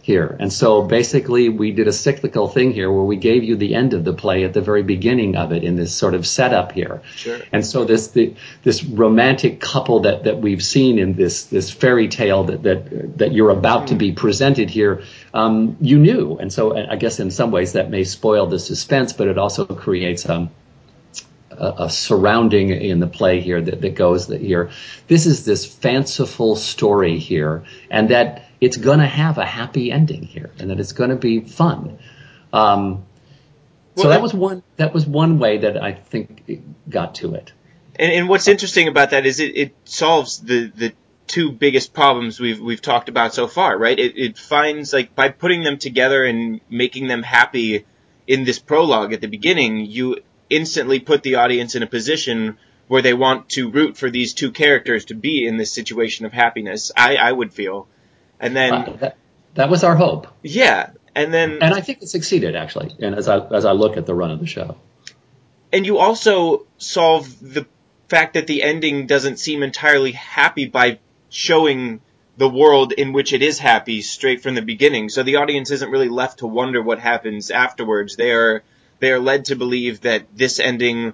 here. 0.06 0.38
And 0.40 0.54
so 0.54 0.84
basically 0.84 1.50
we 1.50 1.72
did 1.72 1.88
a 1.88 1.92
cyclical 1.92 2.48
thing 2.48 2.72
here 2.72 2.92
where 2.92 3.04
we 3.04 3.16
gave 3.16 3.44
you 3.44 3.56
the 3.56 3.74
end 3.74 3.96
of 3.96 4.04
the 4.04 4.13
play 4.13 4.44
at 4.44 4.54
the 4.54 4.62
very 4.62 4.84
beginning 4.84 5.36
of 5.36 5.52
it 5.52 5.63
in 5.63 5.78
this 5.78 5.96
sort 5.96 6.13
of 6.13 6.28
setup 6.28 6.74
here. 6.74 7.02
Sure. 7.16 7.40
And 7.52 7.66
so 7.66 7.86
this 7.86 8.10
the, 8.10 8.36
this 8.62 8.84
romantic 8.84 9.60
couple 9.60 10.02
that, 10.02 10.25
that 10.25 10.38
we've 10.38 10.63
seen 10.63 11.00
in 11.00 11.13
this 11.13 11.46
this 11.46 11.72
fairy 11.72 12.07
tale 12.07 12.44
that 12.44 12.62
that, 12.62 13.18
that 13.18 13.34
you're 13.34 13.50
about 13.50 13.86
mm. 13.86 13.88
to 13.88 13.96
be 13.96 14.12
presented 14.12 14.69
here, 14.69 15.02
um, 15.34 15.75
you 15.81 15.98
knew. 15.98 16.38
And 16.38 16.54
so 16.54 16.78
I 16.78 16.98
guess 16.98 17.19
in 17.19 17.31
some 17.31 17.50
ways 17.50 17.74
that 17.74 17.90
may 17.90 18.04
spoil 18.04 18.46
the 18.46 18.60
suspense, 18.60 19.12
but 19.12 19.28
it 19.28 19.40
also 19.40 19.66
creates 19.66 20.30
um, 20.30 20.51
a, 21.50 21.86
a, 21.86 21.89
surrounding 21.89 22.70
in 22.70 23.00
the 23.00 23.08
play 23.08 23.41
here 23.41 23.60
that, 23.60 23.82
that 23.82 23.96
goes 23.96 24.27
that 24.27 24.39
here. 24.39 24.70
This 25.08 25.25
is 25.25 25.46
this 25.46 25.65
fanciful 25.65 26.56
story 26.58 27.18
here, 27.18 27.63
and 27.89 28.10
that 28.10 28.44
it's 28.65 28.77
going 28.77 28.98
to 28.98 29.05
have 29.05 29.38
a 29.38 29.45
happy 29.45 29.91
ending 29.91 30.24
here, 30.24 30.50
and 30.57 30.72
that 30.72 30.79
it's 30.79 30.93
going 30.93 31.12
to 31.12 31.15
be 31.15 31.41
fun. 31.41 32.00
Um, 32.51 33.05
well, 33.95 34.05
so 34.05 34.10
that 34.10 34.24
was 34.24 34.34
one 34.34 34.63
that 34.77 34.91
was 34.91 35.05
one 35.05 35.38
way 35.38 35.60
that 35.60 35.81
I 35.81 35.93
think 35.93 36.43
it 36.48 36.89
got 36.89 37.15
to 37.15 37.36
it. 37.36 37.53
And, 37.98 38.12
and 38.12 38.27
what's 38.27 38.48
interesting 38.48 38.88
about 38.88 39.12
that 39.12 39.27
is 39.27 39.39
it, 39.39 39.55
it 39.55 39.75
solves 39.84 40.39
the 40.39 40.72
the 40.75 40.93
two 41.27 41.51
biggest 41.51 41.93
problems 41.93 42.39
we've 42.39 42.60
we've 42.60 42.81
talked 42.81 43.07
about 43.07 43.36
so 43.36 43.48
far, 43.48 43.77
right? 43.77 44.00
It, 44.00 44.17
it 44.17 44.38
finds 44.39 44.91
like 44.93 45.13
by 45.13 45.29
putting 45.29 45.62
them 45.62 45.77
together 45.77 46.24
and 46.24 46.60
making 46.67 47.07
them 47.07 47.22
happy 47.22 47.86
in 48.25 48.45
this 48.45 48.57
prologue 48.57 49.13
at 49.13 49.22
the 49.22 49.27
beginning, 49.27 49.86
you 49.86 50.17
instantly 50.50 51.00
put 51.00 51.22
the 51.22 51.36
audience 51.36 51.75
in 51.75 51.84
a 51.84 51.88
position 51.88 52.57
where 52.88 53.03
they 53.03 53.13
want 53.13 53.50
to 53.50 53.69
root 53.69 53.95
for 53.95 54.10
these 54.10 54.34
two 54.34 54.51
characters 54.51 55.05
to 55.05 55.13
be 55.13 55.45
in 55.45 55.57
this 55.57 55.72
situation 55.72 56.25
of 56.25 56.34
happiness. 56.34 56.91
I, 56.98 57.15
I 57.17 57.31
would 57.31 57.53
feel. 57.53 57.88
And 58.39 58.56
then 58.56 58.74
uh, 58.74 58.98
that, 59.00 59.18
that, 59.56 59.70
was 59.70 59.84
our 59.84 59.96
hope. 59.96 60.27
Yeah, 60.44 60.89
and 61.15 61.34
then 61.34 61.60
and 61.62 61.74
I 61.74 61.82
think 61.82 62.01
it 62.01 62.08
succeeded 62.08 62.56
actually. 62.56 62.96
And 63.00 63.15
as 63.15 63.27
I 63.27 63.39
as 63.48 63.65
I 63.65 63.72
look 63.72 63.98
at 63.98 64.06
the 64.06 64.13
run 64.13 64.32
of 64.32 64.39
the 64.39 64.48
show, 64.48 64.77
and 65.72 65.86
you 65.86 65.98
also 65.98 66.65
solve 66.77 67.39
the 67.39 67.65
fact 68.08 68.34
that 68.34 68.48
the 68.48 68.63
ending 68.63 69.08
doesn't 69.08 69.38
seem 69.38 69.63
entirely 69.63 70.12
happy 70.12 70.65
by 70.65 71.00
showing 71.30 72.01
the 72.38 72.50
world 72.50 72.92
in 72.92 73.13
which 73.13 73.34
it 73.34 73.42
is 73.42 73.60
happy 73.60 74.01
straight 74.01 74.42
from 74.42 74.56
the 74.56 74.62
beginning. 74.62 75.10
So 75.10 75.24
the 75.24 75.38
audience 75.38 75.72
isn't 75.72 75.89
really 75.89 76.10
left 76.10 76.39
to 76.39 76.48
wonder 76.48 76.82
what 76.82 77.00
happens 77.00 77.50
afterwards. 77.50 78.15
They 78.15 78.32
are 78.32 78.63
they 79.00 79.12
are 79.12 79.20
led 79.20 79.46
to 79.46 79.56
believe 79.56 80.01
that 80.01 80.25
this 80.36 80.60
ending 80.60 81.13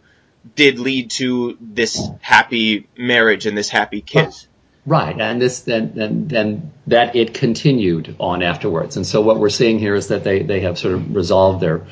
did 0.56 0.80
lead 0.80 1.12
to 1.12 1.58
this 1.60 2.10
happy 2.22 2.88
marriage 2.98 3.46
and 3.46 3.58
this 3.58 3.70
happy 3.70 4.01
kiss. 4.01 4.48
Right, 4.84 5.20
and 5.20 5.40
this 5.40 5.62
then 5.62 6.28
then 6.28 6.72
that 6.88 7.16
it 7.16 7.36
continued 7.36 8.16
on 8.20 8.42
afterwards, 8.42 8.98
and 8.98 9.06
so 9.06 9.22
what 9.22 9.40
we're 9.40 9.50
seeing 9.50 9.78
here 9.78 9.94
is 9.94 10.08
that 10.08 10.24
they 10.24 10.42
they 10.42 10.62
have 10.62 10.80
sort 10.80 10.96
of 10.96 11.16
resolved 11.16 11.60
their 11.62 11.86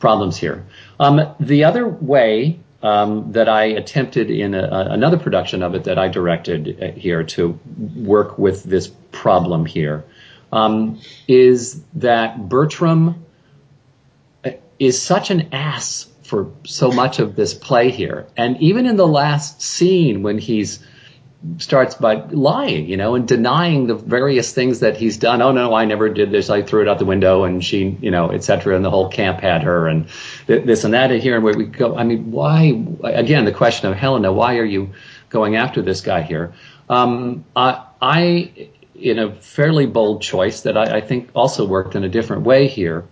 problems 0.00 0.36
here. 0.36 0.64
Um, 0.98 1.34
the 1.38 1.64
other 1.64 1.86
way 1.86 2.58
um, 2.82 3.32
that 3.32 3.48
I 3.48 3.64
attempted 3.64 4.30
in 4.30 4.54
a, 4.54 4.68
another 4.68 5.16
production 5.16 5.62
of 5.62 5.74
it 5.74 5.84
that 5.84 5.98
I 5.98 6.08
directed 6.08 6.82
uh, 6.82 6.98
here 6.98 7.22
to 7.22 7.58
work 7.96 8.36
with 8.36 8.64
this 8.64 8.88
problem 9.12 9.64
here 9.64 10.04
um, 10.52 11.00
is 11.26 11.82
that 11.94 12.48
Bertram 12.48 13.24
is 14.78 15.00
such 15.00 15.30
an 15.30 15.54
ass 15.54 16.08
for 16.24 16.52
so 16.64 16.90
much 16.90 17.20
of 17.20 17.36
this 17.36 17.54
play 17.54 17.90
here. 17.90 18.26
And 18.36 18.60
even 18.60 18.86
in 18.86 18.96
the 18.96 19.06
last 19.06 19.62
scene 19.62 20.22
when 20.22 20.38
he's 20.38 20.84
starts 21.58 21.94
by 21.94 22.14
lying, 22.14 22.88
you 22.88 22.96
know, 22.96 23.14
and 23.14 23.28
denying 23.28 23.86
the 23.86 23.94
various 23.94 24.52
things 24.52 24.80
that 24.80 24.96
he's 24.96 25.18
done. 25.18 25.42
Oh 25.42 25.52
no, 25.52 25.74
I 25.74 25.84
never 25.84 26.08
did 26.08 26.30
this. 26.30 26.50
I 26.50 26.62
threw 26.62 26.82
it 26.82 26.88
out 26.88 26.98
the 26.98 27.04
window, 27.04 27.44
and 27.44 27.64
she, 27.64 27.96
you 28.00 28.10
know, 28.10 28.30
etc. 28.30 28.76
And 28.76 28.84
the 28.84 28.90
whole 28.90 29.08
camp 29.08 29.40
had 29.40 29.62
her, 29.62 29.86
and 29.86 30.08
this 30.46 30.84
and 30.84 30.94
that. 30.94 31.10
And 31.10 31.22
here, 31.22 31.34
and 31.34 31.44
where 31.44 31.56
we 31.56 31.66
go. 31.66 31.96
I 31.96 32.04
mean, 32.04 32.30
why? 32.30 32.84
Again, 33.04 33.44
the 33.44 33.52
question 33.52 33.90
of 33.90 33.96
Helena. 33.96 34.32
Why 34.32 34.58
are 34.58 34.64
you 34.64 34.94
going 35.30 35.56
after 35.56 35.82
this 35.82 36.00
guy 36.00 36.22
here? 36.22 36.54
Um, 36.88 37.44
I, 37.56 37.84
I, 38.00 38.68
in 38.94 39.18
a 39.18 39.34
fairly 39.34 39.86
bold 39.86 40.22
choice 40.22 40.62
that 40.62 40.76
I, 40.76 40.98
I 40.98 41.00
think 41.00 41.30
also 41.34 41.66
worked 41.66 41.94
in 41.94 42.04
a 42.04 42.08
different 42.08 42.42
way 42.42 42.68
here. 42.68 43.04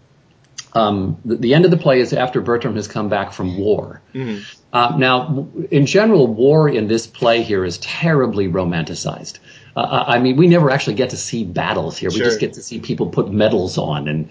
Um, 0.75 1.19
the, 1.25 1.37
the, 1.37 1.55
end 1.55 1.65
of 1.65 1.71
the 1.71 1.77
play 1.77 2.01
is 2.01 2.13
after 2.13 2.41
Bertram 2.41 2.77
has 2.77 2.89
come 2.89 3.09
back 3.09 3.33
from 3.33 3.59
war. 3.59 4.01
Mm-hmm. 4.15 4.43
Uh, 4.73 4.97
now, 4.97 5.49
in 5.71 5.85
general, 5.85 6.27
war 6.27 6.69
in 6.69 6.89
this 6.89 7.07
play 7.07 7.43
here 7.43 7.65
is 7.65 7.77
terribly 7.79 8.49
romanticized. 8.49 9.39
Uh, 9.75 10.05
I 10.07 10.19
mean, 10.19 10.37
we 10.37 10.49
never 10.49 10.71
actually 10.71 10.95
get 10.95 11.11
to 11.11 11.17
see 11.17 11.45
battles 11.45 11.97
here. 11.97 12.11
Sure. 12.11 12.21
We 12.21 12.25
just 12.25 12.41
get 12.41 12.55
to 12.55 12.63
see 12.63 12.79
people 12.79 13.09
put 13.09 13.31
medals 13.31 13.79
on 13.79 14.07
and, 14.07 14.29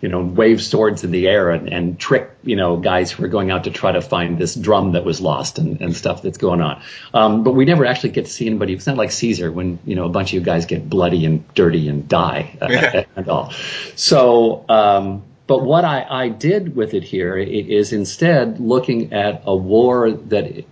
you 0.00 0.08
know, 0.08 0.20
wave 0.20 0.60
swords 0.60 1.04
in 1.04 1.12
the 1.12 1.28
air 1.28 1.50
and, 1.50 1.72
and, 1.72 1.98
trick, 1.98 2.30
you 2.42 2.56
know, 2.56 2.76
guys 2.76 3.12
who 3.12 3.24
are 3.24 3.28
going 3.28 3.50
out 3.52 3.64
to 3.64 3.70
try 3.70 3.92
to 3.92 4.00
find 4.00 4.38
this 4.38 4.54
drum 4.54 4.92
that 4.92 5.04
was 5.04 5.20
lost 5.20 5.58
and, 5.58 5.80
and 5.80 5.96
stuff 5.96 6.22
that's 6.22 6.38
going 6.38 6.60
on. 6.60 6.82
Um, 7.14 7.44
but 7.44 7.52
we 7.52 7.64
never 7.64 7.86
actually 7.86 8.10
get 8.10 8.24
to 8.24 8.30
see 8.30 8.46
anybody. 8.46 8.72
It's 8.72 8.86
not 8.86 8.96
like 8.96 9.12
Caesar 9.12 9.52
when, 9.52 9.78
you 9.84 9.94
know, 9.94 10.06
a 10.06 10.08
bunch 10.08 10.30
of 10.30 10.34
you 10.34 10.40
guys 10.40 10.66
get 10.66 10.88
bloody 10.90 11.24
and 11.24 11.52
dirty 11.54 11.88
and 11.88 12.08
die 12.08 12.58
uh, 12.60 12.68
yeah. 12.68 13.04
and 13.16 13.28
all. 13.28 13.52
So, 13.94 14.64
um, 14.68 15.22
but 15.50 15.64
what 15.64 15.84
I, 15.84 16.06
I 16.08 16.28
did 16.28 16.76
with 16.76 16.94
it 16.94 17.02
here 17.02 17.36
is 17.36 17.92
instead 17.92 18.60
looking 18.60 19.12
at 19.12 19.42
a 19.44 19.56
war 19.56 20.12
that, 20.12 20.64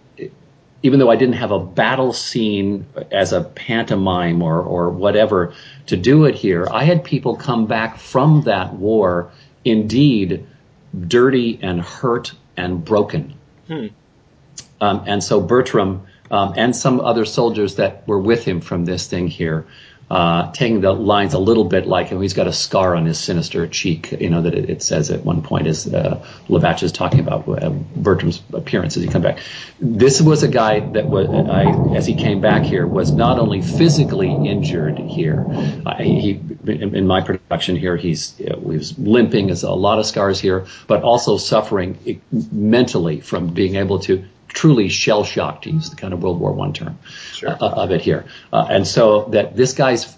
even 0.84 1.00
though 1.00 1.10
I 1.10 1.16
didn't 1.16 1.34
have 1.34 1.50
a 1.50 1.58
battle 1.58 2.12
scene 2.12 2.86
as 3.10 3.32
a 3.32 3.42
pantomime 3.42 4.40
or, 4.40 4.62
or 4.62 4.90
whatever 4.90 5.52
to 5.86 5.96
do 5.96 6.26
it 6.26 6.36
here, 6.36 6.68
I 6.70 6.84
had 6.84 7.02
people 7.02 7.34
come 7.34 7.66
back 7.66 7.98
from 7.98 8.42
that 8.42 8.72
war 8.74 9.32
indeed 9.64 10.46
dirty 11.08 11.58
and 11.60 11.80
hurt 11.80 12.32
and 12.56 12.84
broken. 12.84 13.34
Hmm. 13.66 13.86
Um, 14.80 15.02
and 15.08 15.24
so 15.24 15.40
Bertram 15.40 16.06
um, 16.30 16.54
and 16.56 16.76
some 16.76 17.00
other 17.00 17.24
soldiers 17.24 17.74
that 17.74 18.06
were 18.06 18.20
with 18.20 18.44
him 18.44 18.60
from 18.60 18.84
this 18.84 19.08
thing 19.08 19.26
here 19.26 19.66
uh, 20.10 20.50
taking 20.52 20.80
the 20.80 20.92
lines 20.92 21.34
a 21.34 21.38
little 21.38 21.64
bit 21.64 21.86
like. 21.86 22.08
He's 22.08 22.32
got 22.32 22.46
a 22.46 22.52
scar 22.52 22.96
on 22.96 23.04
his 23.04 23.18
sinister 23.18 23.66
cheek, 23.66 24.12
you 24.12 24.30
know, 24.30 24.42
that 24.42 24.54
it, 24.54 24.70
it 24.70 24.82
says 24.82 25.10
at 25.10 25.24
one 25.24 25.42
point 25.42 25.66
as 25.66 25.92
uh, 25.92 26.24
Lavache 26.48 26.82
is 26.82 26.92
talking 26.92 27.20
about 27.20 27.46
uh, 27.48 27.70
Bertram's 27.96 28.42
appearance 28.52 28.96
as 28.96 29.02
he 29.02 29.08
comes 29.08 29.24
back. 29.24 29.38
This 29.80 30.20
was 30.20 30.42
a 30.42 30.48
guy 30.48 30.80
that 30.80 31.06
was, 31.06 31.28
I, 31.28 31.94
as 31.94 32.06
he 32.06 32.14
came 32.14 32.40
back 32.40 32.62
here, 32.62 32.86
was 32.86 33.12
not 33.12 33.38
only 33.38 33.60
physically 33.60 34.30
injured 34.30 34.98
here. 34.98 35.44
Uh, 35.84 35.96
he, 35.96 36.40
in, 36.66 36.94
in, 36.94 37.06
my 37.06 37.20
production 37.20 37.76
here, 37.76 37.96
he's 37.96 38.36
he 38.36 38.50
was 38.60 38.98
limping, 38.98 39.48
has 39.48 39.62
a 39.62 39.70
lot 39.70 39.98
of 39.98 40.06
scars 40.06 40.40
here, 40.40 40.66
but 40.86 41.02
also 41.02 41.36
suffering 41.36 42.22
mentally 42.52 43.20
from 43.20 43.48
being 43.48 43.76
able 43.76 43.98
to 44.00 44.24
truly 44.48 44.88
shell 44.88 45.24
shocked, 45.24 45.64
to 45.64 45.70
use 45.70 45.90
the 45.90 45.96
kind 45.96 46.12
of 46.12 46.22
World 46.22 46.40
War 46.40 46.52
One 46.52 46.72
term 46.72 46.98
sure. 47.32 47.50
uh, 47.50 47.56
of 47.58 47.90
it 47.90 48.00
here. 48.00 48.24
Uh, 48.52 48.66
and 48.68 48.86
so 48.86 49.24
that 49.26 49.56
this 49.56 49.74
guy's 49.74 50.14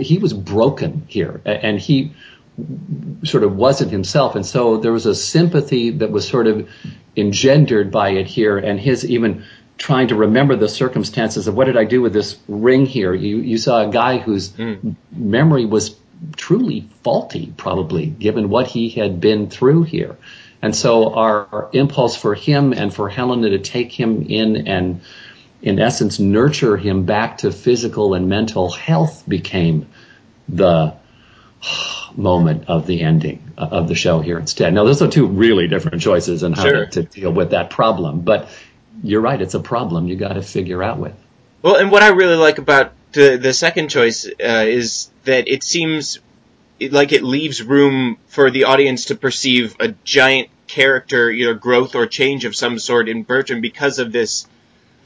he 0.00 0.18
was 0.18 0.32
broken 0.32 1.04
here, 1.08 1.40
and 1.44 1.78
he 1.78 2.12
sort 3.24 3.42
of 3.42 3.56
wasn't 3.56 3.90
himself, 3.90 4.36
and 4.36 4.46
so 4.46 4.76
there 4.76 4.92
was 4.92 5.06
a 5.06 5.14
sympathy 5.14 5.90
that 5.90 6.10
was 6.10 6.26
sort 6.26 6.46
of 6.46 6.68
engendered 7.16 7.90
by 7.90 8.10
it 8.10 8.26
here, 8.26 8.58
and 8.58 8.78
his 8.78 9.04
even 9.04 9.44
trying 9.78 10.08
to 10.08 10.14
remember 10.14 10.54
the 10.54 10.68
circumstances 10.68 11.48
of 11.48 11.56
what 11.56 11.64
did 11.64 11.76
I 11.76 11.84
do 11.84 12.00
with 12.00 12.12
this 12.12 12.38
ring 12.46 12.86
here. 12.86 13.14
You 13.14 13.38
you 13.38 13.58
saw 13.58 13.88
a 13.88 13.90
guy 13.90 14.18
whose 14.18 14.50
mm. 14.50 14.94
memory 15.10 15.64
was 15.64 15.96
truly 16.36 16.88
faulty, 17.02 17.52
probably 17.56 18.06
given 18.06 18.48
what 18.48 18.68
he 18.68 18.90
had 18.90 19.20
been 19.20 19.50
through 19.50 19.84
here. 19.84 20.16
And 20.62 20.74
so 20.74 21.12
our, 21.14 21.48
our 21.52 21.70
impulse 21.72 22.16
for 22.16 22.34
him 22.34 22.72
and 22.72 22.94
for 22.94 23.08
Helena 23.08 23.50
to 23.50 23.58
take 23.58 23.92
him 23.92 24.26
in 24.28 24.68
and, 24.68 25.00
in 25.60 25.80
essence, 25.80 26.20
nurture 26.20 26.76
him 26.76 27.04
back 27.04 27.38
to 27.38 27.50
physical 27.50 28.14
and 28.14 28.28
mental 28.28 28.70
health 28.70 29.24
became 29.28 29.88
the 30.48 30.94
moment 32.16 32.64
of 32.68 32.86
the 32.86 33.00
ending 33.00 33.52
of 33.56 33.88
the 33.88 33.94
show 33.94 34.20
here 34.20 34.38
instead. 34.38 34.72
Now, 34.74 34.84
those 34.84 35.02
are 35.02 35.08
two 35.08 35.26
really 35.26 35.68
different 35.68 36.02
choices 36.02 36.44
on 36.44 36.52
how 36.52 36.62
sure. 36.62 36.86
to, 36.86 37.02
to, 37.02 37.02
deal 37.02 37.32
with 37.32 37.50
that 37.50 37.70
problem, 37.70 38.20
but 38.20 38.48
you're 39.02 39.20
right, 39.20 39.40
it's 39.40 39.54
a 39.54 39.60
problem 39.60 40.08
you 40.08 40.16
got 40.16 40.34
to 40.34 40.42
figure 40.42 40.82
out 40.82 40.98
with. 40.98 41.14
Well, 41.62 41.76
and 41.76 41.90
what 41.90 42.02
I 42.02 42.08
really 42.08 42.36
like 42.36 42.58
about 42.58 42.92
the 43.12 43.36
the 43.36 43.52
second 43.52 43.88
choice 43.88 44.26
uh, 44.26 44.64
is 44.66 45.10
that 45.24 45.48
it 45.48 45.62
seems 45.62 46.18
like 46.80 47.12
it 47.12 47.22
leaves 47.22 47.62
room 47.62 48.18
for 48.26 48.50
the 48.50 48.64
audience 48.64 49.06
to 49.06 49.14
perceive 49.14 49.76
a 49.78 49.88
giant 50.04 50.48
character 50.66 51.30
either 51.30 51.54
growth 51.54 51.94
or 51.94 52.06
change 52.06 52.44
of 52.44 52.56
some 52.56 52.78
sort 52.78 53.08
in 53.08 53.22
Bertram 53.22 53.60
because 53.60 53.98
of 53.98 54.12
this 54.12 54.46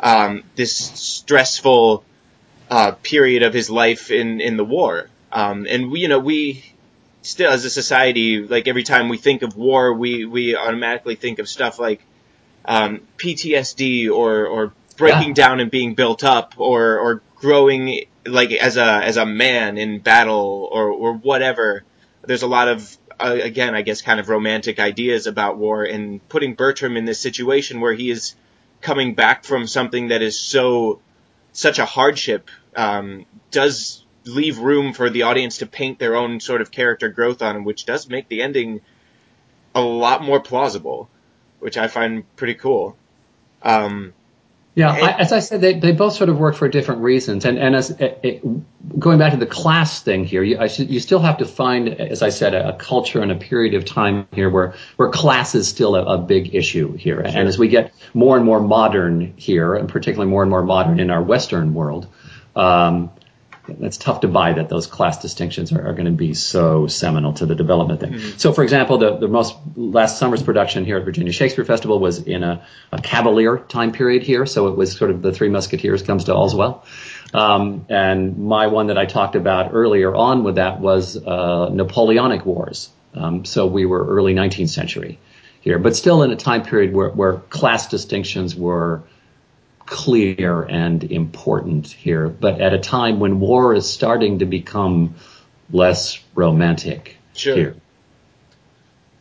um, 0.00 0.44
this 0.54 0.74
stressful 0.74 2.04
uh, 2.70 2.92
period 3.02 3.42
of 3.42 3.52
his 3.52 3.70
life 3.70 4.10
in 4.10 4.40
in 4.40 4.56
the 4.56 4.64
war. 4.64 5.08
Um, 5.32 5.66
and 5.68 5.90
we, 5.90 6.00
you 6.00 6.08
know, 6.08 6.18
we 6.18 6.64
still 7.22 7.50
as 7.50 7.64
a 7.64 7.70
society, 7.70 8.46
like 8.46 8.68
every 8.68 8.84
time 8.84 9.08
we 9.08 9.18
think 9.18 9.42
of 9.42 9.56
war, 9.56 9.92
we 9.92 10.24
we 10.24 10.56
automatically 10.56 11.16
think 11.16 11.38
of 11.38 11.48
stuff 11.48 11.78
like 11.78 12.00
um, 12.64 13.00
PTSD 13.18 14.10
or 14.10 14.46
or 14.46 14.72
breaking 14.96 15.28
yeah. 15.28 15.34
down 15.34 15.60
and 15.60 15.70
being 15.70 15.94
built 15.94 16.24
up 16.24 16.54
or 16.56 16.98
or 16.98 17.22
growing 17.36 18.06
like 18.28 18.52
as 18.52 18.76
a 18.76 19.04
as 19.04 19.16
a 19.16 19.26
man 19.26 19.78
in 19.78 20.00
battle 20.00 20.68
or 20.70 20.90
or 20.90 21.14
whatever. 21.14 21.84
There's 22.22 22.42
a 22.42 22.48
lot 22.48 22.68
of 22.68 22.96
uh, 23.18 23.38
again, 23.42 23.74
I 23.74 23.82
guess, 23.82 24.02
kind 24.02 24.20
of 24.20 24.28
romantic 24.28 24.78
ideas 24.78 25.26
about 25.26 25.56
war 25.56 25.84
and 25.84 26.26
putting 26.28 26.54
Bertram 26.54 26.96
in 26.96 27.04
this 27.04 27.20
situation 27.20 27.80
where 27.80 27.94
he 27.94 28.10
is 28.10 28.34
coming 28.80 29.14
back 29.14 29.44
from 29.44 29.66
something 29.66 30.08
that 30.08 30.22
is 30.22 30.38
so 30.38 31.00
such 31.52 31.78
a 31.78 31.86
hardship 31.86 32.50
um, 32.74 33.24
does 33.50 34.04
leave 34.26 34.58
room 34.58 34.92
for 34.92 35.08
the 35.08 35.22
audience 35.22 35.58
to 35.58 35.66
paint 35.66 35.98
their 35.98 36.16
own 36.16 36.40
sort 36.40 36.60
of 36.60 36.70
character 36.70 37.08
growth 37.08 37.40
on 37.40 37.56
him, 37.56 37.64
which 37.64 37.86
does 37.86 38.08
make 38.08 38.28
the 38.28 38.42
ending 38.42 38.80
a 39.74 39.80
lot 39.80 40.22
more 40.22 40.40
plausible, 40.40 41.08
which 41.60 41.78
I 41.78 41.88
find 41.88 42.24
pretty 42.36 42.54
cool. 42.54 42.96
Um, 43.62 44.12
yeah, 44.76 44.90
I, 44.90 45.18
as 45.18 45.32
I 45.32 45.38
said, 45.38 45.62
they, 45.62 45.78
they 45.78 45.92
both 45.92 46.12
sort 46.12 46.28
of 46.28 46.38
work 46.38 46.54
for 46.54 46.68
different 46.68 47.00
reasons. 47.00 47.46
And, 47.46 47.58
and 47.58 47.74
as 47.74 47.92
it, 47.92 48.20
it, 48.22 48.98
going 49.00 49.18
back 49.18 49.32
to 49.32 49.38
the 49.38 49.46
class 49.46 50.02
thing 50.02 50.22
here, 50.22 50.42
you, 50.42 50.58
I, 50.58 50.66
you 50.66 51.00
still 51.00 51.18
have 51.20 51.38
to 51.38 51.46
find, 51.46 51.88
as 51.88 52.20
I 52.20 52.28
said, 52.28 52.52
a, 52.52 52.68
a, 52.68 52.72
culture 52.74 53.22
and 53.22 53.32
a 53.32 53.36
period 53.36 53.72
of 53.72 53.86
time 53.86 54.28
here 54.32 54.50
where, 54.50 54.74
where 54.96 55.08
class 55.08 55.54
is 55.54 55.66
still 55.66 55.96
a, 55.96 56.04
a 56.04 56.18
big 56.18 56.54
issue 56.54 56.92
here. 56.92 57.24
Sure. 57.24 57.26
And 57.26 57.48
as 57.48 57.58
we 57.58 57.68
get 57.68 57.94
more 58.12 58.36
and 58.36 58.44
more 58.44 58.60
modern 58.60 59.32
here, 59.38 59.74
and 59.74 59.88
particularly 59.88 60.30
more 60.30 60.42
and 60.42 60.50
more 60.50 60.62
modern 60.62 61.00
in 61.00 61.10
our 61.10 61.22
Western 61.22 61.72
world, 61.72 62.06
um, 62.54 63.10
it's 63.68 63.96
tough 63.96 64.20
to 64.20 64.28
buy 64.28 64.52
that 64.52 64.68
those 64.68 64.86
class 64.86 65.20
distinctions 65.20 65.72
are, 65.72 65.88
are 65.88 65.92
going 65.92 66.06
to 66.06 66.12
be 66.12 66.34
so 66.34 66.86
seminal 66.86 67.32
to 67.34 67.46
the 67.46 67.54
development 67.54 68.00
thing. 68.00 68.12
Mm-hmm. 68.12 68.38
So, 68.38 68.52
for 68.52 68.62
example, 68.62 68.98
the, 68.98 69.16
the 69.16 69.28
most 69.28 69.56
last 69.74 70.18
summer's 70.18 70.42
production 70.42 70.84
here 70.84 70.96
at 70.96 71.04
Virginia 71.04 71.32
Shakespeare 71.32 71.64
Festival 71.64 71.98
was 71.98 72.22
in 72.22 72.42
a, 72.42 72.64
a 72.92 73.00
Cavalier 73.00 73.58
time 73.58 73.92
period 73.92 74.22
here. 74.22 74.46
So 74.46 74.68
it 74.68 74.76
was 74.76 74.96
sort 74.96 75.10
of 75.10 75.22
the 75.22 75.32
Three 75.32 75.48
Musketeers 75.48 76.02
comes 76.02 76.24
to 76.24 76.34
all's 76.34 76.54
well. 76.54 76.84
Um, 77.34 77.86
and 77.88 78.38
my 78.38 78.68
one 78.68 78.88
that 78.88 78.98
I 78.98 79.06
talked 79.06 79.36
about 79.36 79.70
earlier 79.72 80.14
on 80.14 80.44
with 80.44 80.56
that 80.56 80.80
was 80.80 81.16
uh, 81.16 81.68
Napoleonic 81.70 82.46
Wars. 82.46 82.90
Um, 83.14 83.44
so 83.44 83.66
we 83.66 83.86
were 83.86 84.06
early 84.06 84.34
19th 84.34 84.68
century 84.68 85.18
here, 85.60 85.78
but 85.78 85.96
still 85.96 86.22
in 86.22 86.30
a 86.30 86.36
time 86.36 86.62
period 86.62 86.94
where, 86.94 87.10
where 87.10 87.38
class 87.38 87.88
distinctions 87.88 88.54
were 88.54 89.02
clear 89.86 90.62
and 90.62 91.02
important 91.04 91.86
here, 91.86 92.28
but 92.28 92.60
at 92.60 92.74
a 92.74 92.78
time 92.78 93.20
when 93.20 93.40
war 93.40 93.74
is 93.74 93.88
starting 93.88 94.40
to 94.40 94.46
become 94.46 95.14
less 95.70 96.22
romantic 96.34 97.16
sure. 97.34 97.56
here. 97.56 97.76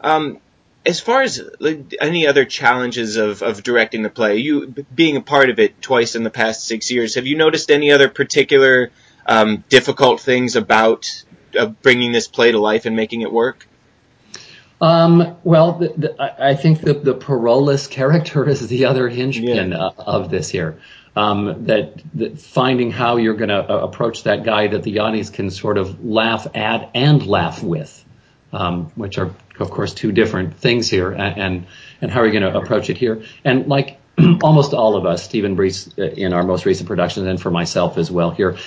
Um, 0.01 0.39
as 0.85 0.99
far 0.99 1.23
as 1.23 1.41
like, 1.59 1.95
any 1.99 2.27
other 2.27 2.45
challenges 2.45 3.15
of, 3.15 3.41
of 3.41 3.63
directing 3.63 4.03
the 4.03 4.09
play, 4.09 4.37
you 4.37 4.67
being 4.93 5.17
a 5.17 5.21
part 5.21 5.49
of 5.49 5.59
it 5.59 5.81
twice 5.81 6.15
in 6.15 6.23
the 6.23 6.29
past 6.29 6.67
six 6.67 6.91
years, 6.91 7.15
have 7.15 7.25
you 7.25 7.37
noticed 7.37 7.71
any 7.71 7.91
other 7.91 8.09
particular 8.09 8.91
um, 9.25 9.63
difficult 9.69 10.21
things 10.21 10.55
about 10.55 11.23
uh, 11.57 11.67
bringing 11.67 12.11
this 12.11 12.27
play 12.27 12.51
to 12.51 12.59
life 12.59 12.85
and 12.85 12.95
making 12.95 13.21
it 13.21 13.31
work? 13.31 13.67
Um, 14.85 15.37
well, 15.43 15.79
the, 15.79 15.87
the, 15.97 16.43
I 16.43 16.55
think 16.55 16.81
the, 16.81 16.93
the 16.93 17.15
Parolles 17.15 17.89
character 17.89 18.47
is 18.47 18.67
the 18.67 18.85
other 18.85 19.09
hinge 19.09 19.39
yeah. 19.39 19.89
of 19.97 20.29
this 20.29 20.49
here. 20.49 20.77
um, 21.15 21.65
that, 21.65 22.01
that, 22.15 22.39
finding 22.39 22.91
how 22.91 23.17
you're 23.17 23.35
going 23.35 23.49
to 23.49 23.71
uh, 23.71 23.77
approach 23.79 24.23
that 24.23 24.43
guy 24.43 24.67
that 24.67 24.83
the 24.83 24.99
audience 24.99 25.29
can 25.29 25.49
sort 25.49 25.77
of 25.77 26.03
laugh 26.03 26.47
at 26.53 26.91
and 26.93 27.25
laugh 27.25 27.63
with, 27.63 28.03
um, 28.51 28.91
which 28.95 29.17
are 29.17 29.31
of 29.59 29.71
course 29.71 29.93
two 29.93 30.11
different 30.11 30.57
things 30.57 30.89
here, 30.89 31.11
and 31.11 31.65
and, 32.01 32.11
how 32.11 32.21
are 32.21 32.27
you 32.27 32.39
going 32.39 32.53
to 32.53 32.59
approach 32.59 32.89
it 32.89 32.97
here? 32.97 33.23
And 33.43 33.67
like 33.67 33.99
almost 34.43 34.73
all 34.73 34.95
of 34.95 35.05
us, 35.05 35.23
Stephen 35.23 35.55
Breese 35.55 35.97
uh, 35.97 36.03
in 36.03 36.33
our 36.33 36.43
most 36.43 36.65
recent 36.65 36.87
production, 36.87 37.27
and 37.27 37.41
for 37.41 37.49
myself 37.49 37.97
as 37.97 38.11
well 38.11 38.31
here, 38.31 38.57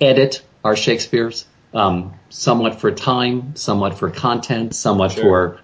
edit 0.00 0.42
our 0.64 0.74
Shakespeare's 0.74 1.44
um, 1.74 2.14
somewhat 2.30 2.80
for 2.80 2.90
time, 2.90 3.54
somewhat 3.54 3.98
for 3.98 4.10
content, 4.10 4.74
somewhat 4.74 5.12
sure. 5.12 5.22
for 5.22 5.60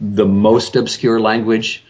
the 0.00 0.26
most 0.26 0.76
obscure 0.76 1.20
language 1.20 1.84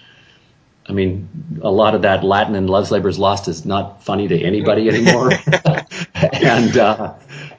I 0.91 0.93
mean, 0.93 1.29
a 1.63 1.71
lot 1.71 1.95
of 1.95 2.03
that 2.03 2.25
Latin 2.25 2.57
and 2.57 2.69
Love's 2.69 2.91
Labor's 2.91 3.17
Lost 3.17 3.47
is 3.47 3.65
not 3.65 4.03
funny 4.03 4.27
to 4.27 4.43
anybody 4.43 4.89
anymore. 4.89 5.31
and, 6.15 6.77
uh, 6.77 7.15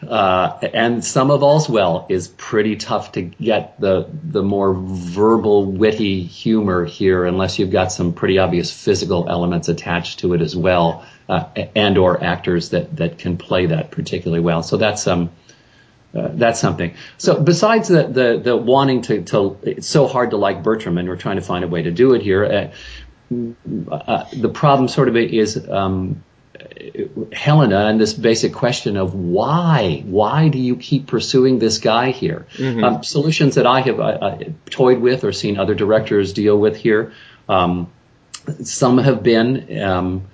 uh, 0.06 0.60
and 0.74 1.06
some 1.06 1.32
of 1.32 1.42
All's 1.42 1.70
Well 1.70 2.08
is 2.10 2.28
pretty 2.28 2.76
tough 2.76 3.14
to 3.14 3.22
get 3.22 3.80
the, 3.80 4.10
the 4.24 4.44
more 4.44 4.74
verbal, 4.74 5.66
witty 5.72 6.24
humor 6.24 6.84
here 6.84 7.24
unless 7.26 7.58
you've 7.58 7.72
got 7.72 7.94
some 7.94 8.12
pretty 8.12 8.38
obvious 8.38 8.70
physical 8.70 9.30
elements 9.30 9.70
attached 9.70 10.20
to 10.20 10.34
it 10.34 10.42
as 10.42 10.54
well, 10.54 11.06
uh, 11.30 11.46
and 11.74 11.98
or 11.98 12.22
actors 12.22 12.72
that, 12.72 12.98
that 12.98 13.18
can 13.18 13.38
play 13.38 13.68
that 13.68 13.92
particularly 13.92 14.42
well. 14.42 14.62
So 14.62 14.76
that's, 14.76 15.08
um, 15.08 15.32
uh, 16.14 16.30
that's 16.34 16.60
something. 16.60 16.94
So 17.18 17.40
besides 17.40 17.88
the, 17.88 18.04
the, 18.04 18.42
the 18.44 18.58
wanting 18.58 19.02
to, 19.04 19.22
to, 19.24 19.58
it's 19.64 19.88
so 19.88 20.08
hard 20.08 20.32
to 20.32 20.38
like 20.38 20.62
Bertram 20.64 20.98
and 20.98 21.08
we're 21.08 21.16
trying 21.16 21.38
to 21.38 21.42
find 21.42 21.64
a 21.64 21.68
way 21.68 21.84
to 21.84 21.92
do 21.92 22.14
it 22.14 22.22
here. 22.22 22.46
Uh, 22.46 23.94
uh, 23.94 24.26
the 24.34 24.50
problem 24.50 24.90
sort 24.90 25.08
of 25.08 25.16
is 25.16 25.70
um, 25.70 26.22
Helena 27.32 27.86
and 27.86 28.00
this 28.00 28.14
basic 28.14 28.54
question 28.54 28.98
of 28.98 29.16
why, 29.16 30.04
why 30.06 30.50
do 30.50 30.60
you 30.60 30.76
keep 30.76 31.08
pursuing 31.08 31.60
this 31.60 31.78
guy 31.78 32.12
here? 32.12 32.46
Mm-hmm. 32.56 32.84
Um, 32.84 33.04
solutions 33.04 33.56
that 33.56 33.66
I 33.66 33.80
have 33.82 34.00
uh, 34.00 34.04
uh, 34.04 34.40
toyed 34.70 35.00
with 35.00 35.24
or 35.24 35.32
seen 35.32 35.58
other 35.58 35.76
directors 35.76 36.34
deal 36.34 36.58
with 36.58 36.76
here. 36.76 37.14
Um, 37.48 37.90
some 38.64 38.98
have 38.98 39.24
been 39.24 39.82
um, 39.82 40.28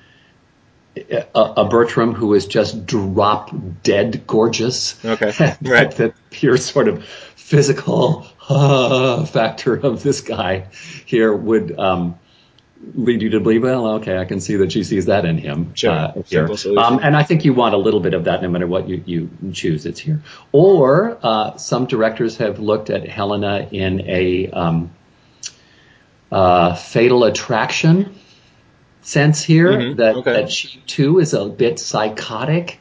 a, 1.10 1.40
a, 1.40 1.66
Bertram 1.66 2.14
who 2.14 2.34
is 2.34 2.46
just 2.46 2.86
drop 2.86 3.52
dead 3.84 4.26
gorgeous. 4.28 5.04
Okay, 5.04 5.56
right. 5.62 5.92
that 5.92 6.14
pure 6.30 6.58
sort 6.58 6.88
of 6.88 7.06
physical 7.36 8.28
uh, 8.50 9.26
factor 9.26 9.76
of 9.76 10.04
this 10.04 10.22
guy 10.22 10.68
here 11.06 11.34
would 11.34 11.78
um, 11.80 12.20
lead 12.94 13.22
you 13.22 13.30
to 13.32 13.40
believe, 13.40 13.64
well, 13.64 13.88
okay, 13.96 14.18
I 14.18 14.26
can 14.26 14.40
see 14.40 14.58
that 14.58 14.72
she 14.72 14.84
sees 14.84 15.06
that 15.06 15.26
in 15.26 15.38
him. 15.38 15.74
Sure. 15.76 15.92
Uh, 15.92 16.22
here. 16.26 16.50
Um, 16.78 17.00
and 17.02 17.16
I 17.16 17.24
think 17.24 17.46
you 17.46 17.54
want 17.54 17.74
a 17.74 17.78
little 17.78 18.00
bit 18.00 18.14
of 18.14 18.26
that 18.26 18.42
no 18.42 18.50
matter 18.50 18.68
what 18.68 18.88
you, 18.88 19.04
you 19.06 19.30
choose. 19.54 19.86
It's 19.86 20.00
here. 20.00 20.22
Or 20.52 21.18
uh, 21.22 21.58
some 21.58 21.86
directors 21.86 22.38
have 22.38 22.60
looked 22.60 22.90
at 22.90 23.08
Helena 23.08 23.68
in 23.72 24.02
a 24.08 24.50
um, 24.52 24.92
uh, 26.32 26.76
fatal 26.76 27.24
attraction 27.24 28.16
sense 29.08 29.42
here 29.42 29.72
mm-hmm. 29.72 29.98
that, 29.98 30.16
okay. 30.18 30.34
that 30.34 30.52
she 30.52 30.80
too 30.86 31.20
is 31.20 31.34
a 31.34 31.46
bit 31.46 31.80
psychotic. 31.80 32.80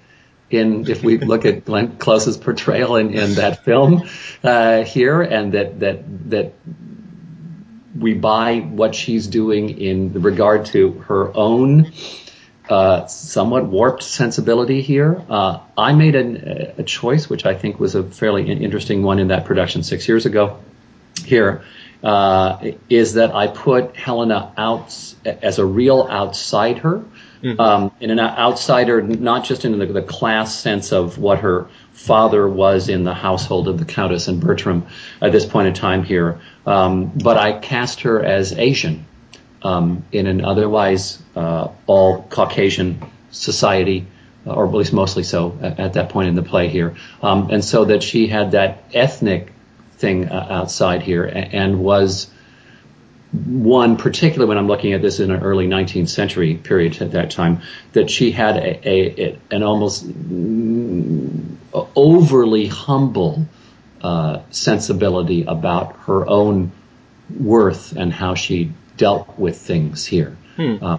In 0.49 0.89
if 0.89 1.03
we 1.03 1.19
look 1.19 1.45
at 1.45 1.65
Glenn 1.65 1.97
Close's 1.97 2.37
portrayal 2.37 2.95
in, 2.95 3.13
in 3.13 3.35
that 3.35 3.65
film 3.65 4.09
uh, 4.45 4.85
here, 4.85 5.21
and 5.21 5.53
that 5.55 5.81
that 5.81 6.31
that 6.31 6.53
we 7.99 8.15
buy 8.15 8.61
what 8.61 8.95
she's 8.95 9.27
doing 9.27 9.71
in 9.71 10.13
regard 10.23 10.67
to 10.67 10.93
her 11.09 11.37
own 11.37 11.91
uh, 12.71 13.07
somewhat 13.07 13.67
warped 13.67 14.05
sensibility 14.05 14.83
here. 14.83 15.21
Uh, 15.29 15.59
I 15.77 15.95
made 15.95 16.15
an, 16.15 16.37
a 16.79 16.85
choice, 16.85 17.29
which 17.29 17.45
I 17.45 17.55
think 17.55 17.81
was 17.81 17.97
a 17.97 18.05
fairly 18.05 18.49
interesting 18.49 19.03
one 19.03 19.19
in 19.19 19.29
that 19.29 19.47
production 19.47 19.83
six 19.83 20.07
years 20.07 20.27
ago. 20.27 20.61
Here 21.25 21.65
uh, 22.07 22.63
is 22.89 23.15
that 23.15 23.35
I 23.35 23.49
put 23.49 23.97
Helena 23.97 24.53
out 24.57 24.97
as 25.25 25.59
a 25.59 25.67
real 25.67 26.07
outsider, 26.09 27.03
mm-hmm. 27.43 27.61
um, 27.61 27.91
in 27.99 28.13
an 28.13 28.21
outsider, 28.21 29.03
not 29.03 29.45
just 29.45 29.65
in 29.65 29.77
the, 29.77 29.87
the 29.87 30.03
class 30.03 30.57
sense 30.57 30.93
of 30.93 31.19
what 31.19 31.41
her 31.41 31.67
father 31.95 32.49
was 32.49 32.89
in 32.89 33.03
the 33.03 33.13
household 33.13 33.67
of 33.67 33.81
the 33.81 33.85
Countess 33.85 34.29
and 34.29 34.41
Bertram 34.41 34.87
at 35.21 35.33
this 35.33 35.45
point 35.45 35.67
in 35.67 35.75
time 35.75 36.05
here. 36.05 36.41
Um, 36.65 37.07
but 37.07 37.39
I 37.39 37.59
cast 37.59 38.03
her 38.03 38.25
as 38.25 38.53
Asian 38.53 39.05
um, 39.63 40.05
in 40.13 40.29
an 40.29 40.45
otherwise 40.45 41.21
uh, 41.35 41.71
all 41.89 42.23
Caucasian 42.23 43.03
society, 43.33 44.07
or 44.45 44.65
at 44.65 44.73
least 44.73 44.93
mostly 44.93 45.25
so 45.25 45.59
at, 45.61 45.81
at 45.81 45.93
that 45.95 46.11
point 46.11 46.29
in 46.29 46.37
the 46.37 46.45
play 46.45 46.69
here. 46.69 46.95
Um, 47.21 47.51
and 47.51 47.65
so 47.65 47.87
that 47.87 48.05
she 48.05 48.29
had 48.29 48.53
that 48.53 48.85
ethnic 48.95 49.53
thing 49.99 50.29
uh, 50.29 50.47
outside 50.51 51.03
here 51.03 51.25
and, 51.25 51.81
was 51.81 52.29
one, 53.33 53.97
particularly 53.97 54.49
when 54.49 54.59
I'm 54.59 54.69
looking 54.69 54.93
at 54.93 55.03
this 55.03 55.21
in 55.21 55.31
an 55.31 55.43
early 55.43 55.67
19th 55.67 56.09
century 56.09 56.55
period 56.55 57.03
at 57.03 57.13
that 57.13 57.31
time, 57.31 57.63
that 57.93 58.11
she 58.11 58.31
had 58.31 58.57
a, 58.57 58.89
a 58.89 59.39
an 59.51 59.63
almost 59.63 60.07
overly 61.95 62.67
humble 62.67 63.47
uh, 64.03 64.41
sensibility 64.51 65.45
about 65.45 65.97
her 66.01 66.27
own 66.29 66.73
worth 67.39 67.93
and 67.93 68.13
how 68.13 68.35
she 68.35 68.73
dealt 68.97 69.39
with 69.39 69.59
things 69.59 70.07
here. 70.07 70.37
Hmm. 70.57 70.77
Uh, 70.81 70.99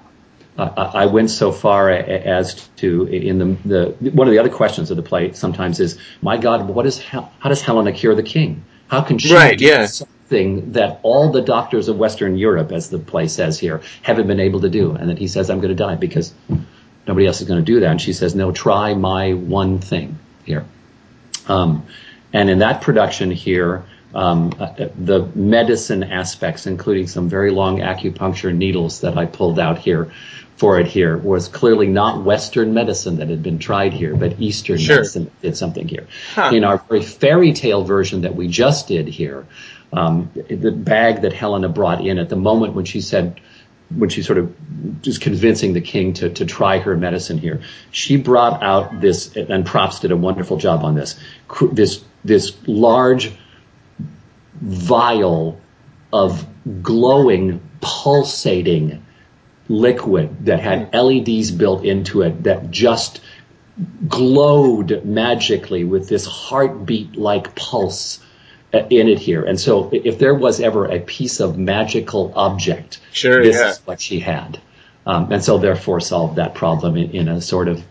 I, 0.57 0.63
I 0.63 1.05
went 1.05 1.29
so 1.29 1.51
far 1.51 1.89
as 1.89 2.67
to 2.77 3.05
in 3.05 3.37
the, 3.37 3.95
the 3.99 4.11
one 4.11 4.27
of 4.27 4.31
the 4.31 4.39
other 4.39 4.49
questions 4.49 4.91
of 4.91 4.97
the 4.97 5.03
play 5.03 5.31
sometimes 5.33 5.79
is, 5.79 5.97
my 6.21 6.37
God, 6.37 6.67
what 6.67 6.85
is 6.85 6.99
how 6.99 7.29
does 7.45 7.61
Helena 7.61 7.91
cure 7.91 8.15
the 8.15 8.23
king? 8.23 8.65
How 8.87 9.01
can 9.01 9.17
she 9.17 9.33
right, 9.33 9.59
yeah. 9.59 9.85
something 9.85 10.71
that 10.73 10.99
all 11.03 11.31
the 11.31 11.41
doctors 11.41 11.87
of 11.89 11.97
Western 11.97 12.37
Europe, 12.37 12.71
as 12.71 12.89
the 12.89 12.99
play 12.99 13.27
says 13.27 13.59
here, 13.59 13.81
haven't 14.01 14.27
been 14.27 14.39
able 14.39 14.61
to 14.61 14.69
do? 14.69 14.91
And 14.91 15.09
then 15.09 15.17
he 15.17 15.27
says, 15.27 15.49
I'm 15.49 15.59
going 15.59 15.75
to 15.75 15.83
die 15.83 15.95
because 15.95 16.33
nobody 17.05 17.27
else 17.27 17.41
is 17.41 17.47
going 17.47 17.63
to 17.63 17.65
do 17.65 17.81
that. 17.81 17.91
And 17.91 18.01
she 18.01 18.13
says, 18.13 18.35
no, 18.35 18.51
try 18.51 18.93
my 18.93 19.33
one 19.33 19.79
thing 19.79 20.17
here. 20.45 20.65
Um, 21.47 21.85
and 22.33 22.49
in 22.49 22.59
that 22.59 22.81
production 22.81 23.31
here, 23.31 23.83
um, 24.13 24.53
uh, 24.59 24.87
the 24.97 25.29
medicine 25.35 26.03
aspects, 26.03 26.65
including 26.65 27.07
some 27.07 27.29
very 27.29 27.51
long 27.51 27.79
acupuncture 27.79 28.55
needles 28.55 29.01
that 29.01 29.17
I 29.17 29.25
pulled 29.25 29.59
out 29.59 29.79
here 29.79 30.11
for 30.57 30.79
it 30.79 30.87
here, 30.87 31.17
was 31.17 31.47
clearly 31.47 31.87
not 31.87 32.23
Western 32.23 32.73
medicine 32.73 33.17
that 33.17 33.29
had 33.29 33.43
been 33.43 33.59
tried 33.59 33.93
here, 33.93 34.15
but 34.15 34.41
Eastern 34.41 34.79
sure. 34.79 34.97
medicine 34.97 35.31
did 35.41 35.55
something 35.55 35.87
here. 35.87 36.07
Huh. 36.33 36.51
In 36.53 36.63
our 36.63 36.77
very 36.89 37.03
fairy 37.03 37.53
tale 37.53 37.83
version 37.83 38.21
that 38.21 38.35
we 38.35 38.47
just 38.47 38.87
did 38.87 39.07
here, 39.07 39.45
um, 39.93 40.31
the 40.33 40.71
bag 40.71 41.21
that 41.21 41.31
Helena 41.31 41.69
brought 41.69 42.05
in 42.05 42.17
at 42.17 42.29
the 42.29 42.35
moment 42.35 42.73
when 42.73 42.85
she 42.85 43.01
said, 43.01 43.39
when 43.95 44.09
she 44.09 44.23
sort 44.23 44.39
of 44.39 44.53
was 45.05 45.19
convincing 45.19 45.73
the 45.73 45.81
king 45.81 46.13
to, 46.13 46.29
to 46.31 46.45
try 46.45 46.79
her 46.79 46.97
medicine 46.97 47.37
here, 47.37 47.61
she 47.91 48.17
brought 48.17 48.61
out 48.63 48.99
this, 48.99 49.35
and 49.35 49.65
Props 49.65 49.99
did 49.99 50.11
a 50.11 50.17
wonderful 50.17 50.57
job 50.57 50.83
on 50.83 50.95
this, 50.95 51.19
this, 51.71 52.03
this 52.25 52.57
large 52.65 53.31
vial 54.59 55.61
of 56.11 56.45
glowing, 56.81 57.61
pulsating 57.79 59.03
liquid 59.69 60.45
that 60.45 60.59
had 60.59 60.93
LEDs 60.93 61.51
built 61.51 61.83
into 61.83 62.21
it 62.21 62.43
that 62.43 62.71
just 62.71 63.21
glowed 64.07 65.03
magically 65.05 65.83
with 65.83 66.09
this 66.09 66.25
heartbeat 66.25 67.15
like 67.15 67.55
pulse 67.55 68.19
in 68.73 69.07
it 69.07 69.19
here. 69.19 69.43
And 69.43 69.59
so 69.59 69.89
if 69.93 70.19
there 70.19 70.33
was 70.33 70.59
ever 70.59 70.85
a 70.85 70.99
piece 70.99 71.39
of 71.39 71.57
magical 71.57 72.33
object, 72.35 72.99
sure, 73.11 73.43
this 73.43 73.55
yeah. 73.55 73.69
is 73.69 73.77
what 73.79 74.01
she 74.01 74.19
had. 74.19 74.59
Um, 75.05 75.31
and 75.31 75.43
so 75.43 75.57
therefore 75.57 76.01
solved 76.01 76.35
that 76.35 76.53
problem 76.53 76.97
in, 76.97 77.11
in 77.11 77.27
a 77.29 77.41
sort 77.41 77.69
of 77.69 77.81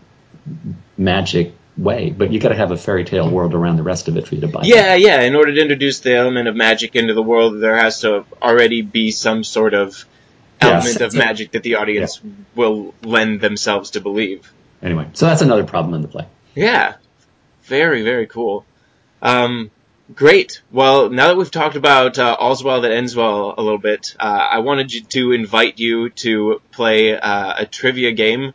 magic 0.97 1.55
way. 1.77 2.11
But 2.11 2.31
you 2.31 2.39
got 2.39 2.49
to 2.49 2.55
have 2.55 2.71
a 2.71 2.77
fairy 2.77 3.05
tale 3.05 3.29
world 3.29 3.53
around 3.53 3.77
the 3.77 3.83
rest 3.83 4.07
of 4.07 4.17
it 4.17 4.27
for 4.27 4.35
you 4.35 4.41
to 4.41 4.47
buy. 4.47 4.61
Yeah, 4.63 4.83
that. 4.83 4.99
yeah. 4.99 5.21
In 5.21 5.35
order 5.35 5.53
to 5.53 5.61
introduce 5.61 5.99
the 5.99 6.15
element 6.15 6.47
of 6.47 6.55
magic 6.55 6.95
into 6.95 7.13
the 7.13 7.23
world, 7.23 7.59
there 7.61 7.75
has 7.75 8.01
to 8.01 8.25
already 8.41 8.81
be 8.81 9.11
some 9.11 9.43
sort 9.43 9.73
of 9.73 10.05
element 10.61 11.01
of 11.01 11.13
magic 11.13 11.51
that 11.51 11.63
the 11.63 11.75
audience 11.75 12.21
will 12.55 12.93
lend 13.01 13.41
themselves 13.41 13.91
to 13.91 14.01
believe. 14.01 14.51
Anyway, 14.81 15.07
so 15.13 15.25
that's 15.25 15.41
another 15.41 15.63
problem 15.63 15.93
in 15.93 16.01
the 16.01 16.07
play. 16.07 16.27
Yeah, 16.55 16.95
very 17.63 18.03
very 18.03 18.27
cool. 18.27 18.65
Um, 19.21 19.71
great. 20.13 20.61
Well, 20.71 21.09
now 21.09 21.27
that 21.27 21.37
we've 21.37 21.51
talked 21.51 21.75
about 21.75 22.19
uh, 22.19 22.35
All's 22.39 22.63
Well 22.63 22.81
That 22.81 22.91
Ends 22.91 23.15
Well 23.15 23.53
a 23.57 23.61
little 23.61 23.79
bit, 23.79 24.15
uh, 24.19 24.47
I 24.51 24.59
wanted 24.59 25.09
to 25.09 25.31
invite 25.31 25.79
you 25.79 26.09
to 26.09 26.61
play 26.71 27.17
uh, 27.17 27.53
a 27.57 27.65
trivia 27.65 28.11
game 28.11 28.53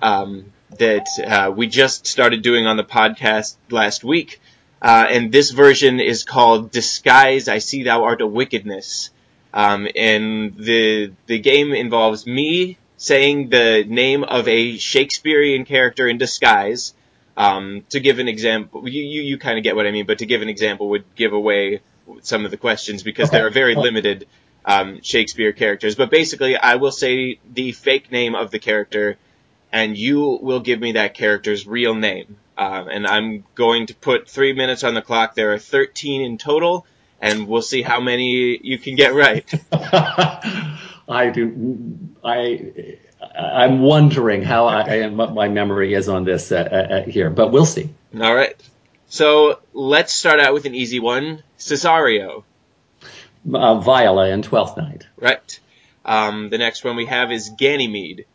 um, 0.00 0.52
that 0.78 1.06
uh, 1.26 1.50
we 1.50 1.66
just 1.66 2.06
started 2.06 2.42
doing 2.42 2.66
on 2.66 2.76
the 2.76 2.84
podcast 2.84 3.56
last 3.70 4.04
week. 4.04 4.40
Uh, 4.80 5.06
and 5.08 5.30
this 5.30 5.50
version 5.52 6.00
is 6.00 6.24
called 6.24 6.72
Disguise 6.72 7.46
I 7.48 7.58
See 7.58 7.84
Thou 7.84 8.02
Art 8.02 8.20
a 8.20 8.26
Wickedness. 8.26 9.10
Um, 9.54 9.86
and 9.96 10.56
the 10.56 11.12
the 11.26 11.38
game 11.38 11.72
involves 11.72 12.26
me 12.26 12.78
saying 12.96 13.48
the 13.50 13.84
name 13.86 14.24
of 14.24 14.48
a 14.48 14.78
Shakespearean 14.78 15.64
character 15.64 16.06
in 16.08 16.18
disguise. 16.18 16.94
Um, 17.36 17.84
to 17.90 17.98
give 17.98 18.18
an 18.18 18.28
example, 18.28 18.86
you, 18.88 19.02
you, 19.02 19.22
you 19.22 19.38
kind 19.38 19.56
of 19.58 19.64
get 19.64 19.74
what 19.74 19.86
I 19.86 19.90
mean, 19.90 20.04
but 20.06 20.18
to 20.18 20.26
give 20.26 20.42
an 20.42 20.48
example 20.50 20.90
would 20.90 21.04
give 21.16 21.32
away 21.32 21.80
some 22.20 22.44
of 22.44 22.50
the 22.50 22.58
questions 22.58 23.02
because 23.02 23.28
Okay. 23.30 23.38
there 23.38 23.46
are 23.46 23.50
very 23.50 23.74
limited 23.74 24.26
um, 24.66 25.00
Shakespeare 25.02 25.52
characters. 25.52 25.94
But 25.94 26.10
basically, 26.10 26.56
I 26.56 26.76
will 26.76 26.92
say 26.92 27.38
the 27.52 27.72
fake 27.72 28.12
name 28.12 28.34
of 28.34 28.50
the 28.50 28.58
character, 28.58 29.16
and 29.72 29.96
you 29.96 30.38
will 30.42 30.60
give 30.60 30.78
me 30.78 30.92
that 30.92 31.14
character's 31.14 31.66
real 31.66 31.94
name. 31.94 32.36
Um, 32.58 32.88
and 32.88 33.06
I'm 33.06 33.44
going 33.54 33.86
to 33.86 33.94
put 33.94 34.28
three 34.28 34.52
minutes 34.52 34.84
on 34.84 34.92
the 34.94 35.02
clock. 35.02 35.34
There 35.34 35.52
are 35.54 35.58
13 35.58 36.20
in 36.20 36.36
total, 36.38 36.86
and 37.22 37.46
we'll 37.48 37.62
see 37.62 37.80
how 37.80 38.00
many 38.00 38.58
you 38.62 38.76
can 38.78 38.96
get 38.96 39.14
right. 39.14 39.50
I 39.72 41.30
do. 41.32 41.98
I. 42.22 42.98
I'm 43.34 43.80
wondering 43.80 44.42
how 44.42 44.66
I, 44.66 44.82
and 44.96 45.16
what 45.16 45.32
my 45.32 45.48
memory 45.48 45.94
is 45.94 46.08
on 46.08 46.24
this 46.24 46.52
uh, 46.52 46.56
uh, 46.56 46.94
uh, 46.94 47.02
here, 47.04 47.30
but 47.30 47.50
we'll 47.52 47.64
see. 47.64 47.88
All 48.20 48.34
right. 48.34 48.54
So 49.08 49.60
let's 49.72 50.12
start 50.12 50.40
out 50.40 50.52
with 50.52 50.64
an 50.66 50.74
easy 50.74 50.98
one. 51.00 51.42
Cesario, 51.58 52.42
Uh, 53.50 53.78
Viola 53.80 54.28
in 54.28 54.42
Twelfth 54.42 54.76
Night. 54.76 55.06
right? 55.16 55.60
Um, 56.04 56.50
the 56.50 56.58
next 56.58 56.82
one 56.84 56.96
we 56.96 57.06
have 57.06 57.30
is 57.30 57.50
Ganymede. 57.50 58.26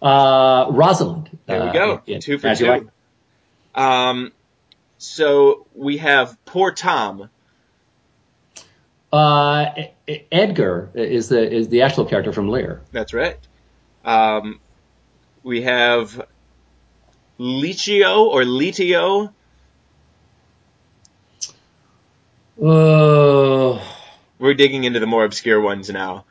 Uh, 0.00 0.66
Rosalind. 0.70 1.36
There 1.46 1.62
we 1.62 1.68
uh, 1.68 1.72
go. 1.72 2.02
in- 2.06 2.20
two 2.20 2.38
for 2.38 2.54
two. 2.54 2.66
Like. 2.66 2.86
Um, 3.74 4.32
so 4.98 5.66
we 5.74 5.96
have 5.98 6.36
Poor 6.44 6.70
Tom. 6.72 7.28
Uh, 9.14 9.84
Edgar 10.32 10.90
is 10.92 11.28
the 11.28 11.48
is 11.48 11.68
the 11.68 11.82
actual 11.82 12.04
character 12.04 12.32
from 12.32 12.48
Lear. 12.48 12.82
That's 12.90 13.14
right. 13.14 13.38
Um, 14.04 14.58
we 15.44 15.62
have 15.62 16.26
Licio 17.38 18.26
or 18.26 18.42
Litio. 18.42 19.32
Oh, 22.60 23.80
We're 24.40 24.54
digging 24.54 24.82
into 24.82 24.98
the 24.98 25.06
more 25.06 25.24
obscure 25.24 25.60
ones 25.60 25.90
now. 25.90 26.24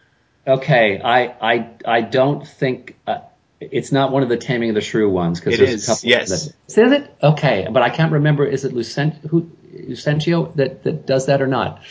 okay. 0.46 1.00
I 1.00 1.28
I 1.40 1.70
I 1.86 2.02
don't 2.02 2.46
think 2.46 2.98
uh, 3.08 3.20
it's 3.62 3.94
not 3.94 4.12
one 4.12 4.24
of 4.24 4.30
the 4.30 4.36
Taming 4.36 4.72
of 4.72 4.76
the 4.76 4.82
Shrew 4.82 5.10
ones 5.10 5.40
because 5.40 5.58
there's 5.58 5.70
is, 5.70 5.84
a 5.86 5.88
couple. 5.88 6.10
yes. 6.10 6.30
That, 6.68 6.86
is 6.86 6.92
it? 6.92 7.16
Okay, 7.24 7.66
but 7.72 7.82
I 7.82 7.90
can't 7.92 8.12
remember. 8.12 8.46
Is 8.46 8.66
it 8.66 8.74
Lucent 8.74 9.16
who 9.30 9.50
Lucentio 9.74 10.54
that 10.58 10.84
that 10.84 11.06
does 11.06 11.28
that 11.28 11.42
or 11.42 11.48
not? 11.48 11.82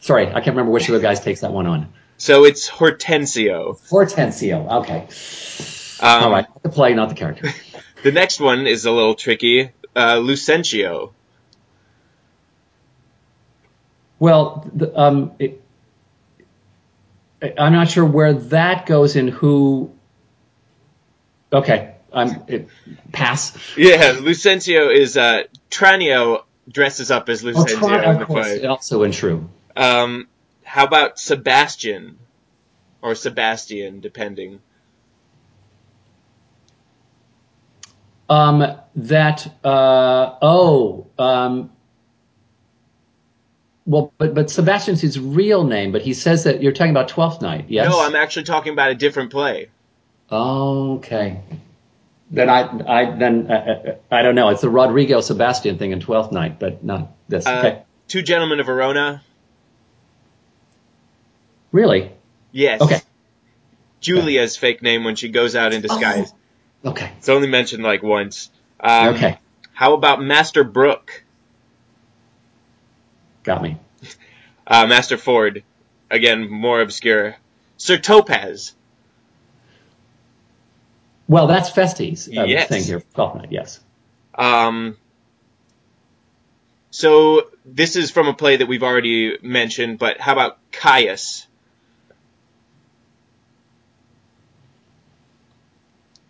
Sorry, 0.00 0.26
I 0.28 0.32
can't 0.40 0.48
remember 0.48 0.72
which 0.72 0.88
of 0.88 0.94
the 0.94 1.00
guys 1.00 1.20
takes 1.20 1.40
that 1.40 1.52
one 1.52 1.66
on. 1.66 1.92
So 2.16 2.44
it's 2.44 2.68
Hortensio. 2.68 3.78
Hortensio. 3.88 4.68
Okay. 4.80 5.06
Um, 6.00 6.24
All 6.24 6.30
right. 6.30 6.46
The 6.62 6.68
play, 6.70 6.94
not 6.94 7.08
the 7.08 7.14
character. 7.14 7.48
The 8.02 8.12
next 8.12 8.40
one 8.40 8.66
is 8.66 8.86
a 8.86 8.90
little 8.90 9.14
tricky. 9.14 9.72
Uh, 9.94 10.16
Lucentio. 10.16 11.12
Well, 14.18 14.66
the, 14.74 14.98
um, 14.98 15.32
it, 15.38 15.62
I'm 17.58 17.72
not 17.74 17.90
sure 17.90 18.04
where 18.06 18.32
that 18.34 18.86
goes 18.86 19.16
in 19.16 19.28
who. 19.28 19.92
Okay, 21.52 21.94
I'm 22.10 22.42
it, 22.48 22.68
pass. 23.12 23.56
Yeah, 23.76 24.14
Lucentio 24.14 24.94
is 24.94 25.16
uh, 25.18 25.42
Tranio 25.70 26.44
dresses 26.70 27.10
up 27.10 27.28
as 27.28 27.44
Oh, 27.44 27.48
Lucentio 27.48 27.78
try, 27.78 28.10
in 28.12 28.14
the 28.16 28.22
of 28.22 28.28
course, 28.28 28.46
play. 28.46 28.66
also 28.66 29.02
in 29.02 29.12
True. 29.12 29.48
Um, 29.76 30.28
how 30.62 30.84
about 30.84 31.18
Sebastian 31.18 32.18
or 33.02 33.14
Sebastian, 33.14 34.00
depending? 34.00 34.60
Um, 38.28 38.76
that 38.94 39.52
uh, 39.64 40.36
oh, 40.40 41.08
um, 41.18 41.70
well, 43.86 44.12
but 44.18 44.34
but 44.34 44.50
Sebastian's 44.50 45.00
his 45.00 45.18
real 45.18 45.64
name, 45.64 45.90
but 45.90 46.02
he 46.02 46.14
says 46.14 46.44
that 46.44 46.62
you're 46.62 46.70
talking 46.70 46.92
about 46.92 47.08
Twelfth 47.08 47.42
Night. 47.42 47.64
Yes. 47.68 47.90
No, 47.90 48.00
I'm 48.00 48.14
actually 48.14 48.44
talking 48.44 48.72
about 48.72 48.92
a 48.92 48.94
different 48.94 49.32
play. 49.32 49.70
Okay. 50.30 51.40
Then 52.30 52.48
I, 52.48 52.60
I 52.88 53.16
then 53.16 53.50
uh, 53.50 53.54
uh, 53.54 53.94
I 54.12 54.22
don't 54.22 54.36
know. 54.36 54.50
It's 54.50 54.60
the 54.60 54.70
Rodrigo 54.70 55.20
Sebastian 55.20 55.78
thing 55.78 55.90
in 55.90 55.98
Twelfth 55.98 56.30
Night, 56.30 56.60
but 56.60 56.84
not 56.84 57.12
this. 57.28 57.46
Uh, 57.46 57.58
okay. 57.58 57.82
Two 58.06 58.22
Gentlemen 58.22 58.60
of 58.60 58.66
Verona. 58.66 59.22
Really? 61.72 62.10
Yes. 62.52 62.80
Okay. 62.80 63.00
Julia's 64.00 64.56
fake 64.56 64.82
name 64.82 65.04
when 65.04 65.14
she 65.16 65.28
goes 65.28 65.54
out 65.54 65.72
in 65.72 65.82
disguise. 65.82 66.32
Okay. 66.84 67.10
It's 67.18 67.28
only 67.28 67.48
mentioned 67.48 67.82
like 67.82 68.02
once. 68.02 68.50
Um, 68.80 69.14
Okay. 69.14 69.38
How 69.72 69.94
about 69.94 70.20
Master 70.22 70.64
Brooke? 70.64 71.24
Got 73.42 73.62
me. 73.62 73.76
Uh, 74.66 74.86
Master 74.86 75.16
Ford. 75.18 75.64
Again, 76.12 76.48
more 76.48 76.80
obscure. 76.80 77.34
Sir 77.76 77.98
Topaz. 77.98 78.72
Well, 81.26 81.48
that's 81.48 81.70
Feste's 81.70 82.28
uh, 82.28 82.44
Yes. 82.44 82.68
thing 82.68 82.84
here. 82.84 83.02
Twelfth 83.14 83.34
Night. 83.36 83.48
Yes. 83.50 83.80
Um, 84.34 84.96
so 86.90 87.48
this 87.64 87.96
is 87.96 88.12
from 88.12 88.28
a 88.28 88.34
play 88.34 88.58
that 88.58 88.68
we've 88.68 88.84
already 88.84 89.38
mentioned, 89.42 89.98
but 89.98 90.20
how 90.20 90.34
about 90.34 90.58
Caius? 90.70 91.48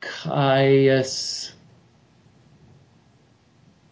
Caius. 0.01 1.53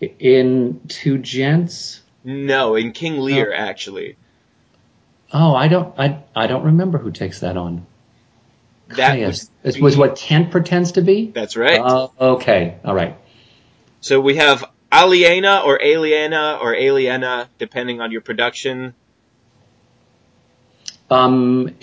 In 0.00 0.80
Two 0.88 1.18
Gents. 1.18 2.02
No, 2.24 2.76
in 2.76 2.92
King 2.92 3.18
Lear, 3.18 3.52
actually. 3.52 4.16
Oh, 5.32 5.54
I 5.54 5.68
don't. 5.68 5.98
I 5.98 6.22
I 6.34 6.46
don't 6.46 6.64
remember 6.64 6.98
who 6.98 7.10
takes 7.10 7.40
that 7.40 7.56
on. 7.56 7.86
That 8.88 9.16
Caius. 9.16 9.50
This 9.62 9.78
was 9.78 9.96
what 9.96 10.16
Kent 10.16 10.50
pretends 10.50 10.92
to 10.92 11.02
be. 11.02 11.30
That's 11.30 11.56
right. 11.56 11.80
Oh, 11.82 12.12
okay. 12.18 12.78
All 12.84 12.94
right. 12.94 13.16
so 14.00 14.20
we 14.20 14.36
have 14.36 14.64
Aliena 14.92 15.62
or 15.64 15.78
Aliena 15.78 16.58
or 16.62 16.74
Aliena, 16.74 17.48
depending 17.58 18.00
on 18.00 18.12
your 18.12 18.20
production. 18.20 18.94
Um, 21.10 21.74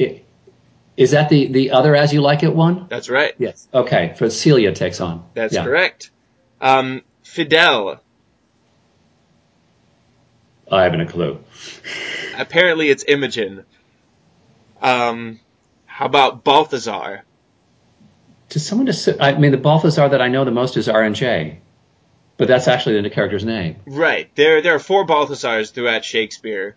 is 0.97 1.11
that 1.11 1.29
the 1.29 1.47
the 1.47 1.71
other 1.71 1.95
as 1.95 2.13
you 2.13 2.21
like 2.21 2.43
it 2.43 2.55
one? 2.55 2.87
That's 2.89 3.09
right. 3.09 3.33
Yes. 3.37 3.67
Okay. 3.73 4.13
For 4.17 4.29
Celia 4.29 4.71
takes 4.73 5.01
on. 5.01 5.25
That's 5.33 5.53
Yeah. 5.53 5.63
correct. 5.63 6.11
Um, 6.61 7.01
Fidele. 7.23 7.99
I 10.71 10.83
haven't 10.83 11.01
a 11.01 11.05
clue. 11.05 11.39
Apparently 12.37 12.89
it's 12.89 13.03
Imogen. 13.07 13.65
Um, 14.81 15.39
how 15.85 16.05
about 16.05 16.43
Balthazar? 16.43 17.23
To 18.49 18.59
someone 18.59 18.87
to 18.87 19.17
I 19.21 19.37
mean, 19.37 19.51
the 19.51 19.57
Balthazar 19.57 20.09
that 20.09 20.21
I 20.21 20.27
know 20.27 20.45
the 20.45 20.51
most 20.51 20.77
is 20.77 20.87
R 20.87 21.01
and 21.03 21.15
J, 21.15 21.59
but 22.37 22.47
that's 22.47 22.67
actually 22.67 23.01
the 23.01 23.09
character's 23.09 23.43
name. 23.45 23.77
Right. 23.85 24.33
There 24.35 24.61
there 24.61 24.75
are 24.75 24.79
four 24.79 25.05
Balthazars 25.05 25.71
throughout 25.71 26.05
Shakespeare. 26.05 26.75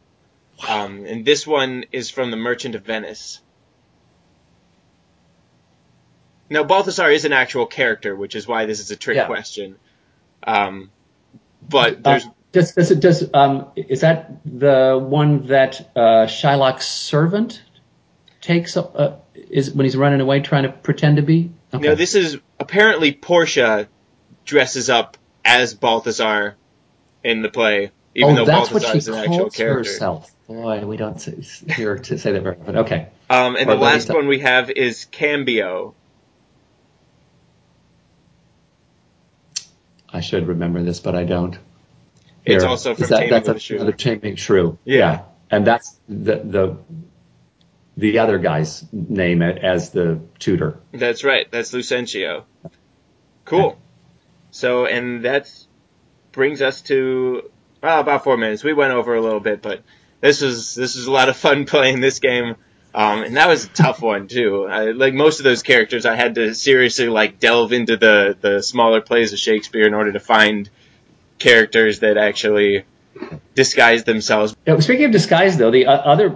Um, 0.68 1.04
and 1.06 1.24
this 1.24 1.46
one 1.46 1.84
is 1.92 2.10
from 2.10 2.30
The 2.32 2.36
Merchant 2.36 2.74
of 2.74 2.84
Venice. 2.84 3.40
Now, 6.50 6.64
Balthasar 6.64 7.10
is 7.10 7.24
an 7.24 7.32
actual 7.32 7.66
character, 7.66 8.16
which 8.16 8.34
is 8.34 8.46
why 8.48 8.66
this 8.66 8.80
is 8.80 8.90
a 8.90 8.96
trick 8.96 9.16
Yeah. 9.16 9.26
question. 9.26 9.76
Um, 10.42 10.90
but 11.68 12.02
there's 12.02 12.24
Uh, 12.24 12.30
does 12.52 12.72
does 12.72 12.88
does 12.90 13.30
um 13.34 13.66
is 13.76 14.00
that 14.00 14.30
the 14.44 14.98
one 15.02 15.48
that 15.48 15.90
uh, 15.94 16.26
Shylock's 16.26 16.86
servant 16.86 17.62
takes 18.40 18.76
up 18.76 18.94
uh, 18.98 19.12
is 19.34 19.72
when 19.72 19.84
he's 19.84 19.96
running 19.96 20.20
away 20.20 20.40
trying 20.40 20.62
to 20.62 20.70
pretend 20.70 21.16
to 21.16 21.22
be? 21.22 21.50
Okay. 21.74 21.88
no. 21.88 21.94
This 21.94 22.14
is 22.14 22.38
apparently 22.58 23.12
Portia 23.12 23.88
dresses 24.46 24.88
up 24.88 25.18
as 25.44 25.74
Balthazar 25.74 26.56
in 27.22 27.42
the 27.42 27.50
play, 27.50 27.90
even 28.14 28.32
oh, 28.32 28.36
though 28.36 28.44
that's 28.46 28.70
what 28.70 28.82
Balthazar 28.82 28.92
she 28.92 28.98
is 28.98 29.08
an 29.08 29.14
actual 29.16 29.38
calls 29.40 29.56
character. 29.56 29.90
herself. 29.90 30.32
Boy, 30.46 30.86
we 30.86 30.96
don't 30.96 31.22
hear 31.76 31.98
to 31.98 32.18
say 32.18 32.32
that 32.32 32.42
very 32.42 32.56
often. 32.58 32.78
Okay. 32.78 33.08
Um, 33.28 33.56
and 33.56 33.68
Or 33.68 33.74
the 33.74 33.80
last 33.80 34.08
one 34.08 34.28
we 34.28 34.38
have 34.38 34.70
is 34.70 35.04
Cambio. 35.10 35.94
I 40.18 40.20
should 40.20 40.48
remember 40.48 40.82
this, 40.82 40.98
but 40.98 41.14
I 41.14 41.22
don't. 41.22 41.56
It's 42.44 42.64
Here. 42.64 42.68
also 42.68 42.90
Is 42.90 42.98
from 42.98 43.06
that, 43.08 43.20
Taming 43.28 43.44
that's 43.44 43.62
Shrew. 43.62 43.76
another 43.76 43.92
Taming 43.92 44.34
Shrew. 44.34 44.76
Yeah. 44.84 45.22
and 45.48 45.64
that's 45.64 45.96
the 46.08 46.36
the 46.36 46.76
the 47.96 48.18
other 48.18 48.38
guy's 48.38 48.84
name 48.92 49.42
it 49.42 49.58
as 49.58 49.90
the 49.90 50.20
tutor. 50.40 50.80
That's 50.92 51.22
right. 51.22 51.48
That's 51.52 51.70
Lucentio. 51.72 52.42
Cool. 53.44 53.78
So, 54.50 54.86
and 54.86 55.24
that 55.24 55.52
brings 56.32 56.62
us 56.62 56.80
to 56.82 57.48
well, 57.80 58.00
about 58.00 58.24
four 58.24 58.36
minutes. 58.36 58.64
We 58.64 58.72
went 58.72 58.92
over 58.92 59.14
a 59.14 59.20
little 59.20 59.40
bit, 59.40 59.62
but 59.62 59.84
this 60.20 60.42
is 60.42 60.74
this 60.74 60.96
is 60.96 61.06
a 61.06 61.12
lot 61.12 61.28
of 61.28 61.36
fun 61.36 61.64
playing 61.74 62.00
this 62.00 62.18
game 62.18 62.56
Um, 62.94 63.22
and 63.22 63.36
that 63.36 63.48
was 63.48 63.64
a 63.64 63.68
tough 63.68 64.00
one 64.00 64.28
too. 64.28 64.66
I, 64.66 64.92
like 64.92 65.14
most 65.14 65.40
of 65.40 65.44
those 65.44 65.62
characters, 65.62 66.06
I 66.06 66.16
had 66.16 66.34
to 66.36 66.54
seriously 66.54 67.08
like 67.08 67.38
delve 67.38 67.72
into 67.72 67.96
the 67.96 68.36
the 68.40 68.62
smaller 68.62 69.00
plays 69.00 69.32
of 69.32 69.38
Shakespeare 69.38 69.86
in 69.86 69.94
order 69.94 70.12
to 70.12 70.20
find 70.20 70.68
characters 71.38 72.00
that 72.00 72.16
actually 72.16 72.84
disguise 73.54 74.04
themselves. 74.04 74.56
Yeah, 74.66 74.78
speaking 74.80 75.06
of 75.06 75.12
disguise, 75.12 75.56
though, 75.56 75.70
the 75.70 75.86
uh, 75.86 75.92
other 75.92 76.30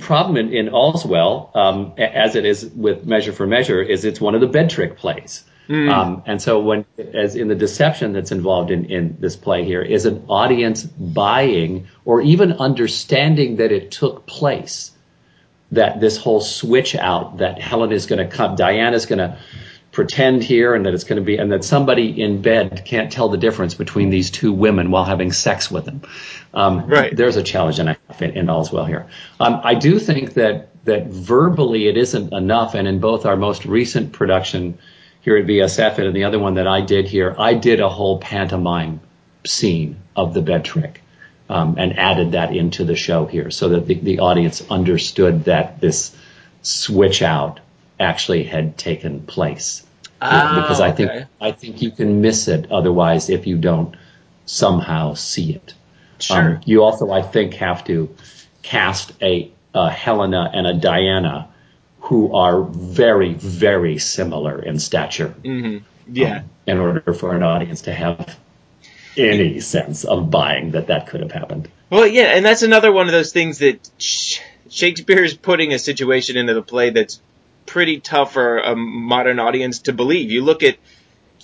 problem 0.00 0.36
in, 0.36 0.52
in 0.52 0.68
All's 0.68 1.04
Well, 1.04 1.50
um, 1.54 1.94
as 1.98 2.34
it 2.36 2.44
is 2.44 2.64
with 2.64 3.06
Measure 3.06 3.32
for 3.32 3.46
Measure, 3.46 3.82
is 3.82 4.04
it's 4.04 4.20
one 4.20 4.34
of 4.34 4.40
the 4.40 4.46
bed 4.46 4.70
trick 4.70 4.96
plays. 4.96 5.44
Mm. 5.68 5.90
Um, 5.90 6.22
and 6.26 6.42
so 6.42 6.60
when, 6.60 6.84
as 6.98 7.36
in 7.36 7.48
the 7.48 7.54
deception 7.54 8.12
that's 8.12 8.32
involved 8.32 8.70
in, 8.70 8.86
in 8.86 9.16
this 9.20 9.36
play 9.36 9.64
here, 9.64 9.80
is 9.80 10.04
an 10.04 10.24
audience 10.28 10.82
buying 10.82 11.86
or 12.04 12.20
even 12.20 12.52
understanding 12.52 13.56
that 13.56 13.72
it 13.72 13.90
took 13.90 14.26
place, 14.26 14.90
that 15.72 16.00
this 16.00 16.16
whole 16.16 16.40
switch 16.40 16.94
out, 16.94 17.38
that 17.38 17.60
Helen 17.60 17.92
is 17.92 18.06
going 18.06 18.18
to 18.18 18.36
come, 18.36 18.54
Diana's 18.56 19.06
going 19.06 19.18
to 19.18 19.38
pretend 19.94 20.42
here 20.42 20.74
and 20.74 20.84
that 20.84 20.92
it's 20.92 21.04
going 21.04 21.16
to 21.16 21.24
be, 21.24 21.36
and 21.36 21.50
that 21.52 21.64
somebody 21.64 22.20
in 22.20 22.42
bed 22.42 22.82
can't 22.84 23.10
tell 23.10 23.28
the 23.28 23.38
difference 23.38 23.74
between 23.74 24.10
these 24.10 24.30
two 24.30 24.52
women 24.52 24.90
while 24.90 25.04
having 25.04 25.32
sex 25.32 25.70
with 25.70 25.84
them. 25.84 26.02
Um, 26.52 26.86
right. 26.86 27.16
There's 27.16 27.36
a 27.36 27.42
challenge 27.42 27.78
in, 27.78 27.96
in 28.20 28.50
All's 28.50 28.72
Well 28.72 28.84
here. 28.84 29.06
Um, 29.40 29.60
I 29.62 29.74
do 29.74 29.98
think 29.98 30.34
that, 30.34 30.68
that 30.84 31.06
verbally 31.06 31.86
it 31.86 31.96
isn't 31.96 32.32
enough, 32.32 32.74
and 32.74 32.86
in 32.86 32.98
both 32.98 33.24
our 33.24 33.36
most 33.36 33.64
recent 33.64 34.12
production 34.12 34.76
here 35.22 35.36
at 35.36 35.46
VSF 35.46 35.98
and 35.98 36.14
the 36.14 36.24
other 36.24 36.38
one 36.38 36.54
that 36.54 36.66
I 36.66 36.80
did 36.82 37.08
here, 37.08 37.34
I 37.38 37.54
did 37.54 37.80
a 37.80 37.88
whole 37.88 38.18
pantomime 38.18 39.00
scene 39.46 39.96
of 40.16 40.34
the 40.34 40.42
bed 40.42 40.64
trick. 40.64 41.00
Um, 41.46 41.76
and 41.76 41.98
added 41.98 42.32
that 42.32 42.56
into 42.56 42.84
the 42.84 42.96
show 42.96 43.26
here 43.26 43.50
so 43.50 43.68
that 43.68 43.86
the, 43.86 43.94
the 43.96 44.20
audience 44.20 44.62
understood 44.70 45.44
that 45.44 45.78
this 45.78 46.16
switch 46.62 47.20
out 47.20 47.60
actually 48.00 48.44
had 48.44 48.78
taken 48.78 49.20
place. 49.26 49.84
Oh, 50.22 50.60
because 50.62 50.80
I 50.80 50.92
think 50.92 51.10
okay. 51.10 51.26
I 51.40 51.52
think 51.52 51.82
you 51.82 51.90
can 51.90 52.22
miss 52.22 52.48
it 52.48 52.72
otherwise 52.72 53.28
if 53.28 53.46
you 53.46 53.58
don't 53.58 53.94
somehow 54.46 55.14
see 55.14 55.52
it. 55.52 55.74
Sure. 56.18 56.56
Um, 56.56 56.60
you 56.64 56.82
also, 56.82 57.10
I 57.10 57.20
think, 57.20 57.54
have 57.54 57.84
to 57.84 58.14
cast 58.62 59.12
a, 59.22 59.50
a 59.74 59.90
Helena 59.90 60.50
and 60.52 60.66
a 60.66 60.74
Diana 60.74 61.48
who 62.00 62.34
are 62.34 62.62
very, 62.62 63.34
very 63.34 63.98
similar 63.98 64.62
in 64.62 64.78
stature. 64.78 65.34
Mm-hmm. 65.42 65.84
Yeah. 66.14 66.38
Um, 66.38 66.50
in 66.66 66.78
order 66.78 67.12
for 67.12 67.34
an 67.34 67.42
audience 67.42 67.82
to 67.82 67.92
have 67.92 68.38
any 69.16 69.60
sense 69.60 70.04
of 70.04 70.30
buying 70.30 70.72
that 70.72 70.88
that 70.88 71.06
could 71.06 71.20
have 71.20 71.32
happened. 71.32 71.68
Well, 71.90 72.06
yeah, 72.06 72.34
and 72.36 72.44
that's 72.44 72.62
another 72.62 72.90
one 72.92 73.06
of 73.06 73.12
those 73.12 73.32
things 73.32 73.58
that 73.58 73.88
sh- 73.98 74.40
Shakespeare 74.68 75.22
is 75.22 75.34
putting 75.34 75.72
a 75.72 75.78
situation 75.78 76.36
into 76.36 76.54
the 76.54 76.62
play 76.62 76.90
that's 76.90 77.20
pretty 77.66 78.00
tough 78.00 78.32
for 78.32 78.58
a 78.58 78.74
modern 78.74 79.38
audience 79.38 79.80
to 79.80 79.92
believe. 79.92 80.30
You 80.30 80.42
look 80.42 80.62
at 80.62 80.76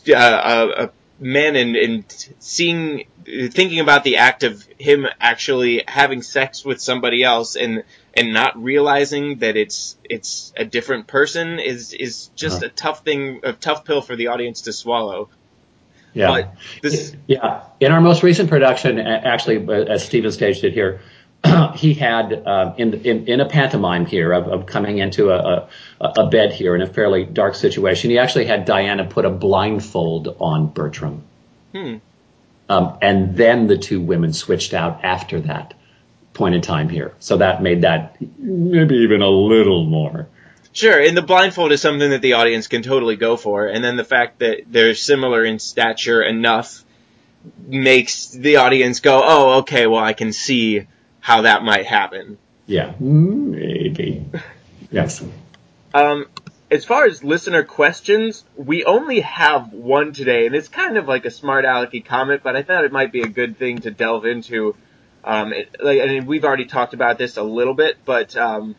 uh, 0.08 0.14
a, 0.14 0.84
a 0.84 0.90
man 1.18 1.54
and, 1.56 1.76
and 1.76 2.26
seeing, 2.38 3.04
thinking 3.26 3.80
about 3.80 4.04
the 4.04 4.16
act 4.16 4.42
of 4.42 4.66
him 4.78 5.06
actually 5.20 5.84
having 5.86 6.22
sex 6.22 6.64
with 6.64 6.80
somebody 6.80 7.22
else 7.22 7.56
and 7.56 7.84
and 8.12 8.32
not 8.32 8.60
realizing 8.60 9.38
that 9.38 9.56
it's 9.56 9.96
it's 10.02 10.52
a 10.56 10.64
different 10.64 11.06
person 11.06 11.60
is 11.60 11.92
is 11.92 12.30
just 12.34 12.56
Uh-huh. 12.56 12.66
a 12.66 12.70
tough 12.70 13.04
thing, 13.04 13.40
a 13.44 13.52
tough 13.52 13.84
pill 13.84 14.02
for 14.02 14.16
the 14.16 14.28
audience 14.28 14.62
to 14.62 14.72
swallow. 14.72 15.28
Yeah. 16.12 16.48
This, 16.82 17.16
Yeah. 17.26 17.62
In 17.80 17.92
our 17.92 18.00
most 18.00 18.22
recent 18.22 18.48
production, 18.48 18.98
actually, 18.98 19.66
uh, 19.66 19.92
as 19.92 20.04
Stephen 20.04 20.32
staged 20.32 20.64
it 20.64 20.72
here, 20.72 21.00
he 21.74 21.94
had 21.94 22.32
uh, 22.46 22.74
in, 22.76 22.94
in 23.04 23.26
in 23.26 23.40
a 23.40 23.48
pantomime 23.48 24.04
here 24.04 24.32
of, 24.32 24.48
of 24.48 24.66
coming 24.66 24.98
into 24.98 25.30
a, 25.30 25.68
a 26.00 26.06
a 26.16 26.28
bed 26.28 26.52
here 26.52 26.74
in 26.74 26.82
a 26.82 26.86
fairly 26.86 27.24
dark 27.24 27.54
situation. 27.54 28.10
He 28.10 28.18
actually 28.18 28.44
had 28.44 28.64
Diana 28.64 29.04
put 29.06 29.24
a 29.24 29.30
blindfold 29.30 30.36
on 30.38 30.66
Bertram, 30.66 31.22
hmm. 31.72 31.96
um, 32.68 32.98
and 33.00 33.36
then 33.36 33.68
the 33.68 33.78
two 33.78 34.00
women 34.00 34.32
switched 34.32 34.74
out 34.74 35.02
after 35.02 35.40
that 35.40 35.74
point 36.34 36.54
in 36.54 36.60
time 36.60 36.88
here. 36.88 37.14
So 37.20 37.38
that 37.38 37.62
made 37.62 37.82
that 37.82 38.16
maybe 38.38 38.96
even 38.96 39.22
a 39.22 39.28
little 39.28 39.84
more. 39.84 40.28
Sure, 40.72 41.00
and 41.00 41.16
the 41.16 41.22
blindfold 41.22 41.72
is 41.72 41.80
something 41.80 42.10
that 42.10 42.22
the 42.22 42.34
audience 42.34 42.68
can 42.68 42.82
totally 42.82 43.16
go 43.16 43.36
for, 43.36 43.66
and 43.66 43.82
then 43.82 43.96
the 43.96 44.04
fact 44.04 44.38
that 44.38 44.62
they're 44.68 44.94
similar 44.94 45.44
in 45.44 45.58
stature 45.58 46.22
enough 46.22 46.84
makes 47.66 48.28
the 48.28 48.56
audience 48.56 49.00
go, 49.00 49.20
"Oh, 49.24 49.58
okay, 49.60 49.86
well, 49.86 50.02
I 50.02 50.12
can 50.12 50.32
see 50.32 50.86
how 51.18 51.42
that 51.42 51.64
might 51.64 51.86
happen." 51.86 52.38
Yeah, 52.66 52.94
maybe. 52.98 54.26
Yes. 54.92 55.22
Um, 55.94 56.26
as 56.68 56.84
far 56.84 57.04
as 57.04 57.22
listener 57.22 57.62
questions, 57.62 58.44
we 58.56 58.84
only 58.84 59.20
have 59.20 59.72
one 59.72 60.12
today, 60.12 60.46
and 60.46 60.54
it's 60.56 60.68
kind 60.68 60.96
of 60.96 61.06
like 61.06 61.24
a 61.24 61.30
smart 61.30 61.64
alecky 61.64 62.04
comment, 62.04 62.42
but 62.42 62.56
I 62.56 62.64
thought 62.64 62.84
it 62.84 62.90
might 62.90 63.12
be 63.12 63.22
a 63.22 63.28
good 63.28 63.56
thing 63.56 63.78
to 63.82 63.92
delve 63.92 64.26
into. 64.26 64.74
Um, 65.22 65.52
it, 65.52 65.76
like, 65.80 66.00
I 66.00 66.06
mean, 66.06 66.26
we've 66.26 66.44
already 66.44 66.64
talked 66.64 66.92
about 66.92 67.18
this 67.18 67.36
a 67.36 67.42
little 67.44 67.74
bit, 67.74 67.98
but 68.04 68.36
um, 68.36 68.74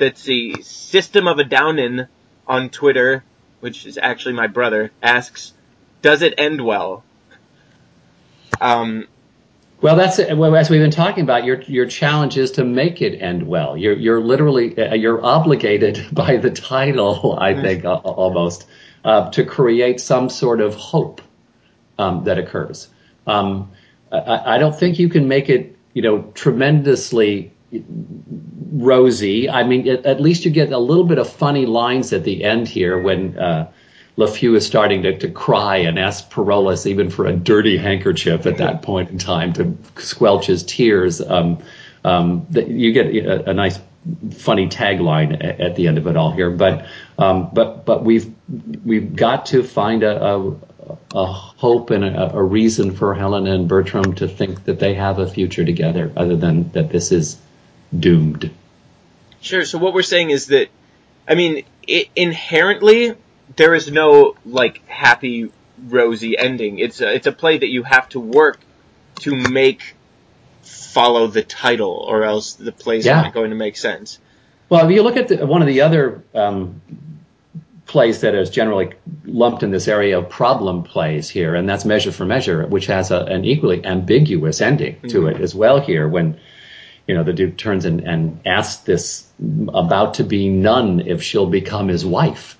that's 0.00 0.28
a 0.28 0.54
system 0.62 1.28
of 1.28 1.38
a 1.38 1.44
Downin 1.44 2.08
on 2.48 2.70
Twitter, 2.70 3.22
which 3.60 3.86
is 3.86 3.98
actually 4.02 4.34
my 4.34 4.48
brother, 4.48 4.90
asks, 5.00 5.52
"Does 6.02 6.22
it 6.22 6.34
end 6.38 6.60
well?" 6.64 7.04
Um, 8.60 9.06
Well, 9.82 9.96
that's 9.96 10.18
well, 10.34 10.54
as 10.56 10.68
we've 10.68 10.82
been 10.82 10.90
talking 10.90 11.24
about. 11.24 11.44
Your 11.44 11.62
your 11.62 11.86
challenge 11.86 12.36
is 12.36 12.50
to 12.52 12.64
make 12.64 13.00
it 13.00 13.22
end 13.22 13.46
well. 13.46 13.76
You're 13.78 13.94
you're 13.94 14.20
literally 14.20 14.76
uh, 14.76 14.94
you're 14.94 15.24
obligated 15.24 16.08
by 16.12 16.36
the 16.36 16.50
title, 16.50 17.38
I 17.40 17.54
think, 17.54 17.84
uh, 17.86 17.94
almost 17.94 18.66
uh, 19.04 19.30
to 19.30 19.44
create 19.44 20.00
some 20.00 20.28
sort 20.28 20.60
of 20.60 20.74
hope 20.74 21.22
um, 21.98 22.24
that 22.24 22.38
occurs. 22.38 22.88
Um, 23.26 23.70
I, 24.12 24.56
I 24.56 24.58
don't 24.58 24.78
think 24.78 24.98
you 24.98 25.08
can 25.08 25.28
make 25.28 25.48
it, 25.48 25.76
you 25.94 26.02
know, 26.02 26.22
tremendously 26.34 27.52
rosy. 28.72 29.48
I 29.48 29.64
mean, 29.64 29.88
at, 29.88 30.06
at 30.06 30.20
least 30.20 30.44
you 30.44 30.50
get 30.50 30.72
a 30.72 30.78
little 30.78 31.04
bit 31.04 31.18
of 31.18 31.28
funny 31.28 31.66
lines 31.66 32.12
at 32.12 32.24
the 32.24 32.44
end 32.44 32.68
here 32.68 33.00
when. 33.00 33.38
Uh, 33.38 33.70
Lafeu 34.16 34.54
is 34.54 34.66
starting 34.66 35.02
to, 35.04 35.16
to 35.18 35.30
cry 35.30 35.78
and 35.78 35.98
ask 35.98 36.30
Parolles 36.30 36.86
even 36.86 37.08
for 37.08 37.26
a 37.26 37.32
dirty 37.32 37.78
handkerchief 37.78 38.44
at 38.44 38.58
that 38.58 38.82
point 38.82 39.10
in 39.10 39.18
time 39.18 39.54
to 39.54 39.78
squelch 39.96 40.46
his 40.46 40.62
tears. 40.62 41.22
Um, 41.22 41.62
um, 42.04 42.46
you 42.50 42.92
get 42.92 43.06
a, 43.06 43.50
a 43.50 43.54
nice, 43.54 43.78
funny 44.32 44.68
tagline 44.68 45.42
at, 45.42 45.60
at 45.60 45.76
the 45.76 45.88
end 45.88 45.96
of 45.96 46.06
it 46.06 46.16
all 46.16 46.32
here. 46.32 46.50
But 46.50 46.86
um, 47.18 47.50
but 47.52 47.86
but 47.86 48.04
we've 48.04 48.30
we've 48.84 49.14
got 49.14 49.46
to 49.46 49.62
find 49.62 50.02
a, 50.02 50.22
a, 50.22 50.56
a 51.14 51.26
hope 51.26 51.90
and 51.90 52.04
a, 52.04 52.34
a 52.34 52.42
reason 52.42 52.94
for 52.94 53.14
Helena 53.14 53.54
and 53.54 53.68
Bertram 53.68 54.14
to 54.16 54.28
think 54.28 54.64
that 54.64 54.80
they 54.80 54.94
have 54.94 55.18
a 55.18 55.26
future 55.26 55.64
together, 55.64 56.12
other 56.16 56.36
than 56.36 56.70
that 56.72 56.90
this 56.90 57.12
is 57.12 57.38
doomed. 57.96 58.50
Sure. 59.40 59.64
So 59.64 59.78
what 59.78 59.94
we're 59.94 60.02
saying 60.02 60.30
is 60.30 60.46
that, 60.46 60.68
I 61.28 61.34
mean, 61.34 61.64
it, 61.86 62.08
inherently 62.14 63.14
there 63.56 63.74
is 63.74 63.90
no 63.90 64.36
like 64.44 64.86
happy 64.86 65.50
rosy 65.88 66.36
ending. 66.38 66.78
It's 66.78 67.00
a, 67.00 67.14
it's 67.14 67.26
a 67.26 67.32
play 67.32 67.58
that 67.58 67.68
you 67.68 67.82
have 67.82 68.08
to 68.10 68.20
work 68.20 68.60
to 69.20 69.34
make 69.34 69.94
follow 70.62 71.26
the 71.26 71.42
title, 71.42 72.04
or 72.08 72.24
else 72.24 72.54
the 72.54 72.72
play's 72.72 73.06
Yeah. 73.06 73.22
not 73.22 73.32
going 73.34 73.50
to 73.50 73.56
make 73.56 73.76
sense. 73.76 74.18
Well, 74.68 74.86
if 74.88 74.94
you 74.94 75.02
look 75.02 75.16
at 75.16 75.28
the, 75.28 75.46
one 75.46 75.62
of 75.62 75.68
the 75.68 75.80
other 75.82 76.22
um, 76.34 76.80
plays 77.86 78.20
that 78.20 78.34
is 78.34 78.50
generally 78.50 78.92
lumped 79.24 79.62
in 79.62 79.70
this 79.70 79.88
area 79.88 80.18
of 80.18 80.28
problem 80.28 80.82
plays 80.82 81.28
here, 81.28 81.54
and 81.54 81.68
that's 81.68 81.84
Measure 81.84 82.12
for 82.12 82.24
Measure, 82.24 82.66
which 82.66 82.86
has 82.86 83.10
a, 83.10 83.20
an 83.20 83.44
equally 83.44 83.84
ambiguous 83.84 84.60
ending 84.60 85.00
to 85.08 85.26
it 85.26 85.40
as 85.40 85.54
well 85.54 85.80
here 85.80 86.08
when 86.08 86.38
you 87.10 87.16
know 87.16 87.24
the 87.24 87.32
duke 87.32 87.56
turns 87.56 87.84
and, 87.84 88.06
and 88.06 88.40
asks 88.46 88.84
this 88.84 89.26
about 89.74 90.14
to 90.14 90.24
be 90.24 90.48
nun 90.48 91.00
if 91.00 91.24
she'll 91.24 91.50
become 91.50 91.88
his 91.88 92.06
wife 92.06 92.56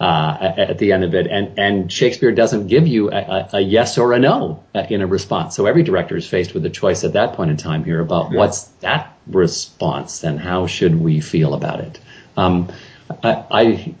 uh, 0.00 0.54
at, 0.56 0.78
the 0.78 0.92
end 0.92 1.04
of 1.04 1.14
it, 1.14 1.26
and 1.26 1.58
and 1.58 1.92
Shakespeare 1.92 2.32
doesn't 2.32 2.68
give 2.68 2.86
you 2.86 3.12
a, 3.12 3.50
a, 3.52 3.60
yes 3.60 3.98
or 3.98 4.14
a 4.14 4.18
no 4.18 4.64
uh, 4.74 4.86
in 4.88 5.02
a 5.02 5.06
response. 5.06 5.54
So 5.54 5.66
every 5.66 5.82
director 5.82 6.16
is 6.16 6.26
faced 6.26 6.54
with 6.54 6.64
a 6.64 6.70
choice 6.70 7.04
at 7.04 7.12
that 7.12 7.34
point 7.34 7.50
in 7.50 7.58
time 7.58 7.84
here 7.84 8.00
about 8.00 8.32
what's 8.32 8.64
that 8.80 9.14
response 9.26 10.24
and 10.24 10.40
how 10.40 10.66
should 10.66 10.98
we 10.98 11.20
feel 11.20 11.52
about 11.52 11.80
it. 11.80 12.00
Um, 12.36 12.72
I, 13.22 13.44
I 13.50 13.94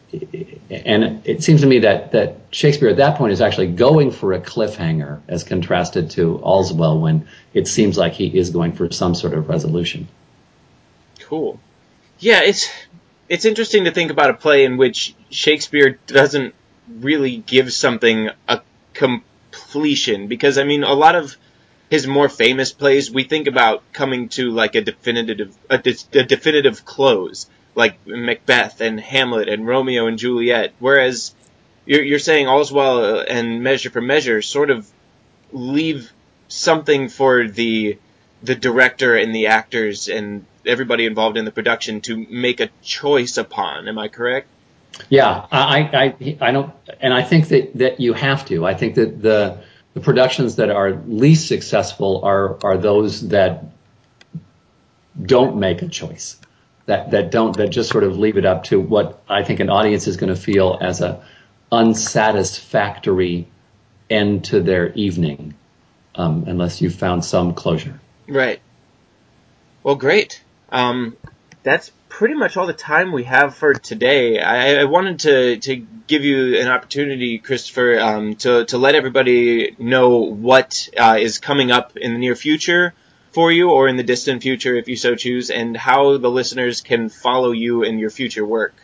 and 0.70 1.26
it 1.26 1.42
seems 1.42 1.60
to 1.62 1.66
me 1.66 1.80
that 1.80 2.12
that 2.12 2.36
Shakespeare 2.50 2.88
at 2.88 2.96
that 2.96 3.16
point 3.16 3.32
is 3.32 3.40
actually 3.40 3.68
going 3.68 4.10
for 4.10 4.32
a 4.32 4.40
cliffhanger 4.40 5.20
as 5.28 5.44
contrasted 5.44 6.10
to 6.12 6.38
All's 6.38 6.72
Well 6.72 7.00
when 7.00 7.28
it 7.54 7.68
seems 7.68 7.98
like 7.98 8.12
he 8.12 8.26
is 8.26 8.50
going 8.50 8.72
for 8.72 8.90
some 8.90 9.14
sort 9.14 9.34
of 9.34 9.48
resolution. 9.48 10.08
Cool. 11.20 11.58
Yeah, 12.18 12.42
it's 12.42 12.68
it's 13.28 13.44
interesting 13.44 13.84
to 13.84 13.90
think 13.90 14.10
about 14.10 14.30
a 14.30 14.34
play 14.34 14.64
in 14.64 14.76
which 14.76 15.14
Shakespeare 15.30 15.98
doesn't 16.06 16.54
really 16.88 17.36
give 17.36 17.72
something 17.72 18.30
a 18.48 18.60
completion 18.92 20.28
because 20.28 20.58
I 20.58 20.64
mean 20.64 20.84
a 20.84 20.94
lot 20.94 21.14
of 21.14 21.36
his 21.92 22.06
more 22.06 22.30
famous 22.30 22.72
plays, 22.72 23.10
we 23.10 23.24
think 23.24 23.46
about 23.46 23.92
coming 23.92 24.30
to 24.30 24.50
like 24.50 24.74
a 24.74 24.80
definitive 24.80 25.54
a, 25.68 25.74
a 25.74 26.24
definitive 26.24 26.86
close, 26.86 27.50
like 27.74 28.06
Macbeth 28.06 28.80
and 28.80 29.00
Hamlet 29.00 29.48
and 29.48 29.66
Romeo 29.66 30.06
and 30.06 30.18
Juliet. 30.18 30.72
Whereas 30.78 31.34
you're, 31.86 32.02
you're 32.02 32.18
saying 32.18 32.46
All's 32.48 32.72
Well 32.72 33.20
and 33.20 33.62
Measure 33.62 33.90
for 33.90 34.00
Measure 34.00 34.42
sort 34.42 34.70
of 34.70 34.88
leave 35.52 36.12
something 36.48 37.08
for 37.08 37.48
the 37.48 37.98
the 38.42 38.54
director 38.54 39.16
and 39.16 39.34
the 39.34 39.46
actors 39.46 40.08
and 40.08 40.44
everybody 40.66 41.06
involved 41.06 41.36
in 41.36 41.44
the 41.44 41.52
production 41.52 42.00
to 42.02 42.26
make 42.28 42.60
a 42.60 42.70
choice 42.82 43.36
upon. 43.36 43.88
Am 43.88 43.98
I 43.98 44.08
correct? 44.08 44.48
Yeah, 45.08 45.46
I, 45.50 46.14
I, 46.20 46.36
I 46.40 46.50
don't, 46.50 46.72
and 47.00 47.14
I 47.14 47.22
think 47.22 47.48
that, 47.48 47.78
that 47.78 48.00
you 48.00 48.12
have 48.12 48.44
to. 48.46 48.66
I 48.66 48.74
think 48.74 48.96
that 48.96 49.22
the 49.22 49.58
the 49.94 50.00
productions 50.00 50.56
that 50.56 50.70
are 50.70 50.92
least 50.92 51.48
successful 51.48 52.22
are 52.24 52.58
are 52.62 52.76
those 52.76 53.28
that 53.28 53.64
don't 55.20 55.56
make 55.56 55.82
a 55.82 55.88
choice, 55.88 56.38
that 56.86 57.10
that 57.12 57.30
don't 57.30 57.56
that 57.56 57.68
just 57.68 57.90
sort 57.90 58.04
of 58.04 58.18
leave 58.18 58.36
it 58.36 58.44
up 58.44 58.64
to 58.64 58.80
what 58.80 59.22
I 59.28 59.42
think 59.42 59.60
an 59.60 59.70
audience 59.70 60.06
is 60.06 60.16
going 60.16 60.34
to 60.34 60.40
feel 60.40 60.78
as 60.80 61.00
a 61.00 61.22
unsatisfactory 61.70 63.48
end 64.10 64.44
to 64.44 64.60
their 64.60 64.92
evening, 64.92 65.54
um, 66.14 66.44
unless 66.46 66.82
you've 66.82 66.94
found 66.94 67.24
some 67.24 67.54
closure. 67.54 67.98
Right. 68.28 68.60
Well, 69.82 69.96
great. 69.96 70.42
Um, 70.70 71.16
that's 71.62 71.90
pretty 72.08 72.34
much 72.34 72.56
all 72.56 72.66
the 72.66 72.74
time 72.74 73.10
we 73.10 73.24
have 73.24 73.54
for 73.54 73.72
today. 73.72 74.38
I, 74.38 74.82
I 74.82 74.84
wanted 74.84 75.20
to, 75.20 75.56
to 75.58 75.76
give 76.06 76.24
you 76.24 76.60
an 76.60 76.68
opportunity, 76.68 77.38
Christopher, 77.38 77.98
um, 77.98 78.36
to, 78.36 78.66
to 78.66 78.78
let 78.78 78.94
everybody 78.94 79.74
know 79.78 80.18
what 80.18 80.88
uh, 80.96 81.16
is 81.18 81.38
coming 81.38 81.70
up 81.70 81.96
in 81.96 82.12
the 82.12 82.18
near 82.18 82.36
future 82.36 82.92
for 83.32 83.50
you 83.50 83.70
or 83.70 83.88
in 83.88 83.96
the 83.96 84.02
distant 84.02 84.42
future, 84.42 84.76
if 84.76 84.88
you 84.88 84.96
so 84.96 85.14
choose, 85.14 85.50
and 85.50 85.76
how 85.76 86.18
the 86.18 86.30
listeners 86.30 86.80
can 86.80 87.08
follow 87.08 87.50
you 87.50 87.82
in 87.82 87.98
your 87.98 88.10
future 88.10 88.44
work. 88.44 88.74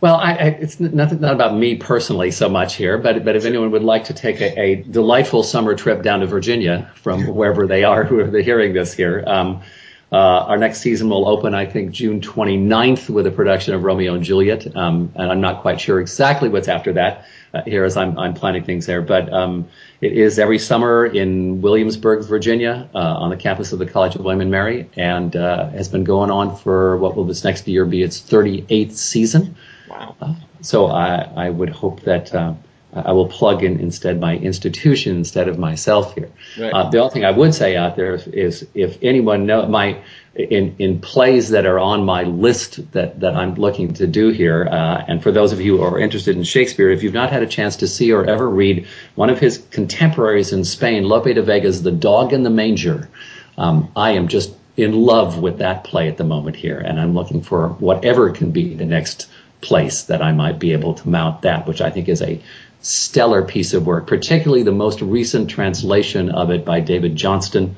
Well, 0.00 0.14
I, 0.14 0.32
I, 0.32 0.44
it's 0.60 0.78
nothing 0.78 1.20
not 1.20 1.34
about 1.34 1.56
me 1.56 1.76
personally 1.76 2.30
so 2.30 2.48
much 2.48 2.76
here, 2.76 2.98
but 2.98 3.24
but 3.24 3.34
if 3.34 3.44
anyone 3.44 3.72
would 3.72 3.82
like 3.82 4.04
to 4.04 4.14
take 4.14 4.40
a, 4.40 4.60
a 4.60 4.74
delightful 4.76 5.42
summer 5.42 5.74
trip 5.74 6.02
down 6.02 6.20
to 6.20 6.26
Virginia 6.26 6.92
from 6.94 7.26
wherever 7.26 7.66
they 7.66 7.82
are 7.82 8.04
who 8.04 8.20
are 8.20 8.40
hearing 8.40 8.72
this 8.72 8.92
here, 8.94 9.24
um, 9.26 9.60
uh, 10.12 10.16
our 10.16 10.56
next 10.56 10.80
season 10.80 11.10
will 11.10 11.28
open, 11.28 11.52
I 11.52 11.66
think, 11.66 11.90
June 11.90 12.20
29th 12.20 13.10
with 13.10 13.26
a 13.26 13.30
production 13.30 13.74
of 13.74 13.82
Romeo 13.82 14.14
and 14.14 14.22
Juliet. 14.22 14.74
Um, 14.76 15.12
and 15.16 15.32
I'm 15.32 15.40
not 15.40 15.62
quite 15.62 15.80
sure 15.80 16.00
exactly 16.00 16.48
what's 16.48 16.68
after 16.68 16.92
that 16.94 17.26
uh, 17.54 17.62
here 17.62 17.84
as 17.84 17.96
I'm, 17.96 18.18
I'm, 18.18 18.34
planning 18.34 18.64
things 18.64 18.86
there. 18.86 19.02
But 19.02 19.32
um, 19.32 19.68
it 20.00 20.12
is 20.12 20.38
every 20.38 20.58
summer 20.58 21.06
in 21.06 21.60
Williamsburg, 21.60 22.24
Virginia, 22.24 22.88
uh, 22.94 22.98
on 22.98 23.30
the 23.30 23.36
campus 23.36 23.72
of 23.72 23.78
the 23.78 23.86
College 23.86 24.14
of 24.14 24.22
William 24.22 24.40
and 24.40 24.50
Mary, 24.50 24.88
and 24.96 25.34
uh, 25.34 25.68
has 25.70 25.88
been 25.88 26.04
going 26.04 26.30
on 26.30 26.56
for 26.56 26.96
what 26.98 27.16
will 27.16 27.24
this 27.24 27.44
next 27.44 27.66
year 27.68 27.84
be 27.84 28.02
its 28.02 28.20
38th 28.20 28.92
season. 28.92 29.56
Wow. 29.88 30.16
Uh, 30.20 30.34
so 30.60 30.86
I, 30.86 31.30
I 31.36 31.50
would 31.50 31.70
hope 31.70 32.02
that 32.02 32.34
uh, 32.34 32.54
I 32.92 33.12
will 33.12 33.28
plug 33.28 33.62
in 33.62 33.80
instead 33.80 34.20
my 34.20 34.36
institution 34.36 35.16
instead 35.16 35.48
of 35.48 35.58
myself 35.58 36.14
here. 36.14 36.30
Right. 36.58 36.72
Uh, 36.72 36.90
the 36.90 36.98
only 36.98 37.12
thing 37.12 37.24
I 37.24 37.30
would 37.30 37.54
say 37.54 37.76
out 37.76 37.96
there 37.96 38.14
is, 38.14 38.26
is 38.28 38.66
if 38.74 38.98
anyone 39.02 39.46
know 39.46 39.66
my 39.66 40.02
in 40.38 40.76
in 40.78 41.00
plays 41.00 41.50
that 41.50 41.66
are 41.66 41.78
on 41.78 42.04
my 42.04 42.22
list 42.22 42.92
that 42.92 43.20
that 43.20 43.34
I'm 43.34 43.54
looking 43.54 43.92
to 43.94 44.06
do 44.06 44.28
here, 44.28 44.68
uh, 44.70 45.04
and 45.08 45.22
for 45.22 45.32
those 45.32 45.52
of 45.52 45.60
you 45.60 45.78
who 45.78 45.82
are 45.82 45.98
interested 45.98 46.36
in 46.36 46.44
Shakespeare, 46.44 46.90
if 46.90 47.02
you've 47.02 47.14
not 47.14 47.30
had 47.30 47.42
a 47.42 47.46
chance 47.46 47.76
to 47.76 47.88
see 47.88 48.12
or 48.12 48.24
ever 48.24 48.48
read 48.48 48.86
one 49.16 49.30
of 49.30 49.38
his 49.38 49.58
contemporaries 49.70 50.52
in 50.52 50.64
Spain, 50.64 51.04
Lope 51.04 51.24
de 51.24 51.42
Vega's 51.42 51.82
The 51.82 51.90
Dog 51.90 52.32
in 52.32 52.44
the 52.44 52.50
Manger, 52.50 53.08
um, 53.56 53.90
I 53.96 54.12
am 54.12 54.28
just 54.28 54.52
in 54.76 54.92
love 54.92 55.40
with 55.40 55.58
that 55.58 55.82
play 55.82 56.08
at 56.08 56.16
the 56.16 56.24
moment 56.24 56.54
here, 56.54 56.78
and 56.78 57.00
I'm 57.00 57.14
looking 57.14 57.42
for 57.42 57.70
whatever 57.80 58.30
can 58.30 58.52
be 58.52 58.74
the 58.74 58.86
next 58.86 59.28
place 59.60 60.04
that 60.04 60.22
I 60.22 60.32
might 60.32 60.60
be 60.60 60.72
able 60.72 60.94
to 60.94 61.08
mount 61.08 61.42
that, 61.42 61.66
which 61.66 61.80
I 61.80 61.90
think 61.90 62.08
is 62.08 62.22
a 62.22 62.40
stellar 62.80 63.42
piece 63.42 63.74
of 63.74 63.86
work, 63.86 64.06
particularly 64.06 64.62
the 64.62 64.70
most 64.70 65.02
recent 65.02 65.50
translation 65.50 66.30
of 66.30 66.50
it 66.50 66.64
by 66.64 66.78
David 66.78 67.16
Johnston. 67.16 67.74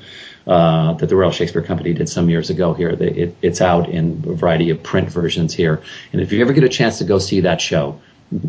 Uh, 0.50 0.94
that 0.94 1.08
the 1.08 1.14
Royal 1.14 1.30
Shakespeare 1.30 1.62
Company 1.62 1.92
did 1.92 2.08
some 2.08 2.28
years 2.28 2.50
ago 2.50 2.74
here. 2.74 2.88
It, 2.88 3.36
it's 3.40 3.60
out 3.60 3.88
in 3.88 4.20
a 4.26 4.32
variety 4.32 4.70
of 4.70 4.82
print 4.82 5.08
versions 5.08 5.54
here. 5.54 5.80
And 6.12 6.20
if 6.20 6.32
you 6.32 6.40
ever 6.40 6.52
get 6.52 6.64
a 6.64 6.68
chance 6.68 6.98
to 6.98 7.04
go 7.04 7.20
see 7.20 7.42
that 7.42 7.60
show, 7.60 8.00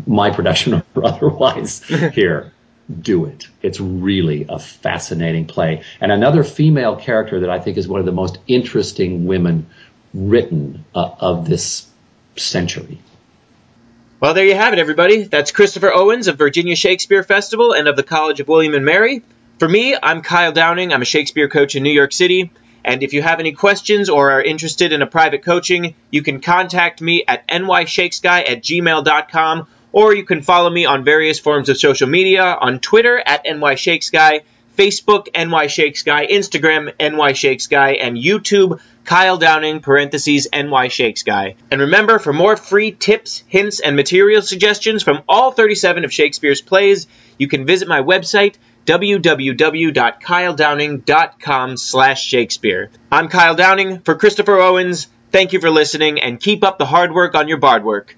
my 0.04 0.30
production 0.30 0.74
or 0.74 0.82
otherwise 1.04 1.84
here, 2.12 2.52
do 3.00 3.26
it. 3.26 3.46
It's 3.62 3.78
really 3.78 4.46
a 4.48 4.58
fascinating 4.58 5.46
play. 5.46 5.84
And 6.00 6.10
another 6.10 6.42
female 6.42 6.96
character 6.96 7.38
that 7.38 7.50
I 7.50 7.60
think 7.60 7.78
is 7.78 7.86
one 7.86 8.00
of 8.00 8.06
the 8.06 8.10
most 8.10 8.38
interesting 8.48 9.26
women 9.26 9.68
written 10.12 10.84
uh, 10.96 11.08
of 11.20 11.48
this 11.48 11.86
century. 12.34 12.98
Well, 14.18 14.34
there 14.34 14.44
you 14.44 14.56
have 14.56 14.72
it, 14.72 14.80
everybody. 14.80 15.22
That's 15.22 15.52
Christopher 15.52 15.92
Owens 15.94 16.26
of 16.26 16.36
Virginia 16.36 16.74
Shakespeare 16.74 17.22
Festival 17.22 17.72
and 17.72 17.86
of 17.86 17.94
the 17.94 18.02
College 18.02 18.40
of 18.40 18.48
William 18.48 18.74
and 18.74 18.84
Mary. 18.84 19.22
For 19.62 19.68
me, 19.68 19.96
I'm 20.02 20.22
Kyle 20.22 20.50
Downing. 20.50 20.92
I'm 20.92 21.02
a 21.02 21.04
Shakespeare 21.04 21.48
coach 21.48 21.76
in 21.76 21.84
New 21.84 21.92
York 21.92 22.10
City. 22.12 22.50
And 22.84 23.04
if 23.04 23.12
you 23.12 23.22
have 23.22 23.38
any 23.38 23.52
questions 23.52 24.08
or 24.08 24.32
are 24.32 24.42
interested 24.42 24.92
in 24.92 25.02
a 25.02 25.06
private 25.06 25.44
coaching, 25.44 25.94
you 26.10 26.20
can 26.20 26.40
contact 26.40 27.00
me 27.00 27.22
at 27.28 27.46
nyshakesguy 27.46 28.50
at 28.50 28.60
gmail.com 28.60 29.68
or 29.92 30.16
you 30.16 30.24
can 30.24 30.42
follow 30.42 30.68
me 30.68 30.84
on 30.84 31.04
various 31.04 31.38
forms 31.38 31.68
of 31.68 31.76
social 31.76 32.08
media 32.08 32.42
on 32.42 32.80
Twitter 32.80 33.22
at 33.24 33.44
nyshakesguy 33.44 34.40
Facebook, 34.76 35.28
NY 35.32 35.68
Shakes 35.68 36.02
Guy, 36.02 36.26
Instagram, 36.26 36.92
NY 36.98 37.32
Shakes 37.34 37.68
Guy, 37.68 37.92
and 37.92 38.16
YouTube, 38.16 38.80
Kyle 39.04 39.36
Downing, 39.36 39.80
parentheses, 39.80 40.48
NY 40.52 40.88
Shakes 40.88 41.22
Guy. 41.22 41.54
And 41.70 41.82
remember, 41.82 42.18
for 42.18 42.32
more 42.32 42.56
free 42.56 42.90
tips, 42.90 43.44
hints, 43.46 43.80
and 43.80 43.94
material 43.94 44.42
suggestions 44.42 45.02
from 45.02 45.22
all 45.28 45.52
37 45.52 46.04
of 46.04 46.12
Shakespeare's 46.12 46.62
plays, 46.62 47.06
you 47.38 47.48
can 47.48 47.66
visit 47.66 47.86
my 47.86 48.00
website, 48.00 48.56
www.kyledowning.com 48.86 51.76
slash 51.76 52.24
Shakespeare. 52.24 52.90
I'm 53.10 53.28
Kyle 53.28 53.54
Downing 53.54 54.00
for 54.00 54.14
Christopher 54.14 54.58
Owens. 54.58 55.08
Thank 55.30 55.52
you 55.52 55.60
for 55.60 55.68
listening, 55.70 56.18
and 56.20 56.40
keep 56.40 56.64
up 56.64 56.78
the 56.78 56.86
hard 56.86 57.14
work 57.14 57.34
on 57.34 57.48
your 57.48 57.58
bard 57.58 57.84
work. 57.84 58.16